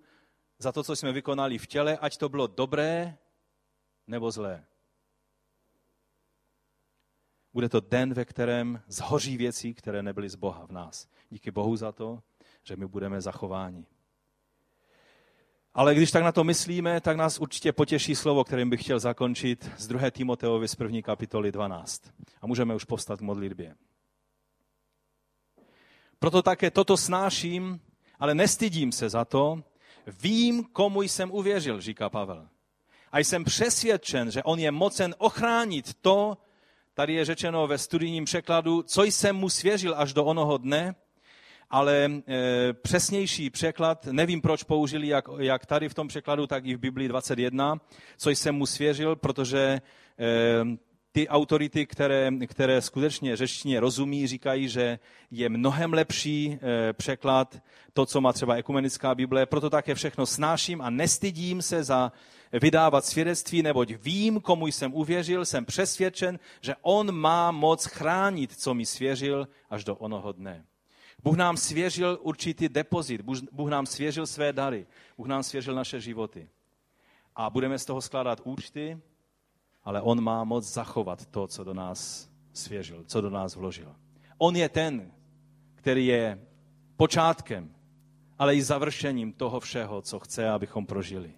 [0.60, 3.18] za to, co jsme vykonali v těle, ať to bylo dobré
[4.08, 4.66] nebo zlé.
[7.54, 11.08] Bude to den, ve kterém zhoří věci, které nebyly z Boha v nás.
[11.30, 12.24] Díky Bohu za to,
[12.64, 13.86] že my budeme zachováni.
[15.74, 19.72] Ale když tak na to myslíme, tak nás určitě potěší slovo, kterým bych chtěl zakončit
[19.78, 20.10] z 2.
[20.12, 21.02] Timoteovi z 1.
[21.02, 22.14] kapitoly 12.
[22.42, 23.76] A můžeme už povstat k modlitbě.
[26.20, 27.82] Proto také toto snáším,
[28.20, 29.64] ale nestydím se za to,
[30.08, 32.48] Vím, komu jsem uvěřil, říká Pavel.
[33.12, 36.38] A jsem přesvědčen, že on je mocen ochránit to,
[36.94, 40.96] tady je řečeno ve studijním překladu, co jsem mu svěřil až do onoho dne,
[41.70, 46.76] ale e, přesnější překlad, nevím proč použili jak, jak tady v tom překladu, tak i
[46.76, 47.78] v Biblii 21,
[48.18, 49.82] co jsem mu svěřil, protože e,
[51.18, 55.00] ty autority, které, které skutečně řečtině rozumí, říkají, že
[55.32, 57.58] je mnohem lepší eh, překlad
[57.94, 59.46] to, co má třeba ekumenická Bible.
[59.46, 62.12] Proto také všechno snáším a nestydím se za
[62.54, 68.74] vydávat svědectví, neboť vím, komu jsem uvěřil, jsem přesvědčen, že on má moc chránit, co
[68.74, 70.66] mi svěřil až do onoho dne.
[71.24, 74.88] Bůh nám svěřil určitý depozit, Bůh nám svěřil své dary,
[75.18, 76.50] Bůh nám svěřil naše životy.
[77.36, 78.98] A budeme z toho skládat účty,
[79.88, 83.96] ale on má moc zachovat to, co do nás svěřil, co do nás vložil.
[84.38, 85.12] On je ten,
[85.76, 86.40] který je
[86.98, 87.70] počátkem,
[88.40, 91.32] ale i završením toho všeho, co chce, abychom prožili.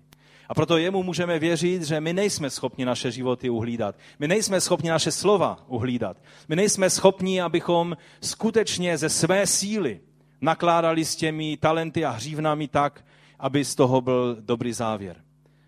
[0.47, 3.95] A proto jemu můžeme věřit, že my nejsme schopni naše životy uhlídat.
[4.19, 6.17] My nejsme schopni naše slova uhlídat.
[6.47, 9.99] My nejsme schopni, abychom skutečně ze své síly
[10.41, 13.05] nakládali s těmi talenty a hřívnami tak,
[13.39, 15.23] aby z toho byl dobrý závěr.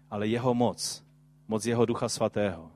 [0.09, 1.10] Ale jeho moc
[1.51, 2.71] moc jeho ducha svatého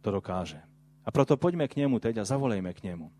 [0.00, 0.60] to dokáže.
[1.04, 3.10] A proto pojďme k němu teď a zavolejme k němu.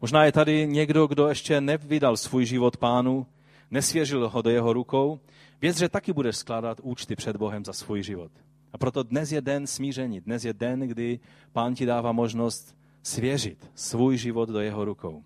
[0.00, 3.26] Možná je tady někdo, kdo ještě nevydal svůj život pánu,
[3.70, 5.20] nesvěřil ho do jeho rukou.
[5.60, 8.32] Věc, že taky budeš skládat účty před Bohem za svůj život.
[8.72, 10.20] A proto dnes je den smíření.
[10.20, 11.20] Dnes je den, kdy
[11.52, 15.24] pán ti dává možnost svěřit svůj život do jeho rukou.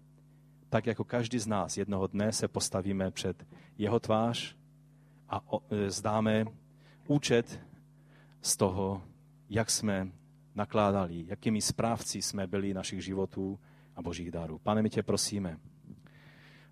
[0.69, 3.47] Tak jako každý z nás jednoho dne se postavíme před
[3.79, 4.57] jeho tvář
[5.29, 6.45] a e, zdáme
[7.07, 7.61] účet
[8.43, 9.03] z toho,
[9.49, 10.13] jak jsme
[10.55, 13.61] nakládali, jakými správci jsme byli našich životů
[13.97, 14.59] a božích darů.
[14.59, 15.59] Pane, my tě prosíme,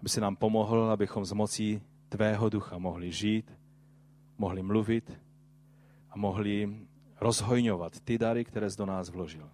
[0.00, 3.58] aby se nám pomohl, abychom z mocí tvého ducha mohli žít,
[4.38, 5.20] mohli mluvit
[6.10, 6.86] a mohli
[7.20, 9.50] rozhojňovat ty dary, které jsi do nás vložil.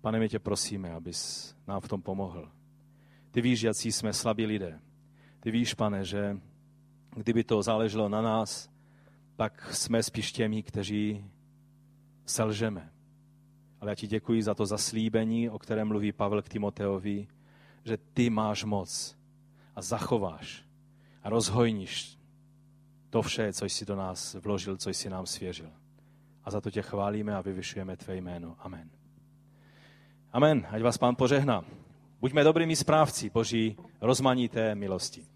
[0.00, 2.52] Pane, my tě prosíme, abys nám v tom pomohl.
[3.30, 4.80] Ty víš, jaký jsme slabí lidé.
[5.40, 6.40] Ty víš, pane, že
[7.16, 8.73] kdyby to záleželo na nás,
[9.36, 11.24] tak jsme spíš těmi, kteří
[12.26, 12.92] selžeme.
[13.80, 17.28] Ale já ti děkuji za to zaslíbení, o kterém mluví Pavel k Timoteovi,
[17.84, 19.16] že ty máš moc
[19.76, 20.64] a zachováš
[21.22, 22.18] a rozhojníš
[23.10, 25.70] to vše, co jsi do nás vložil, co jsi nám svěřil.
[26.44, 28.56] A za to tě chválíme a vyvyšujeme tvé jméno.
[28.58, 28.90] Amen.
[30.32, 30.66] Amen.
[30.70, 31.64] Ať vás pán požehná.
[32.20, 35.33] Buďme dobrými správci Boží rozmanité milosti.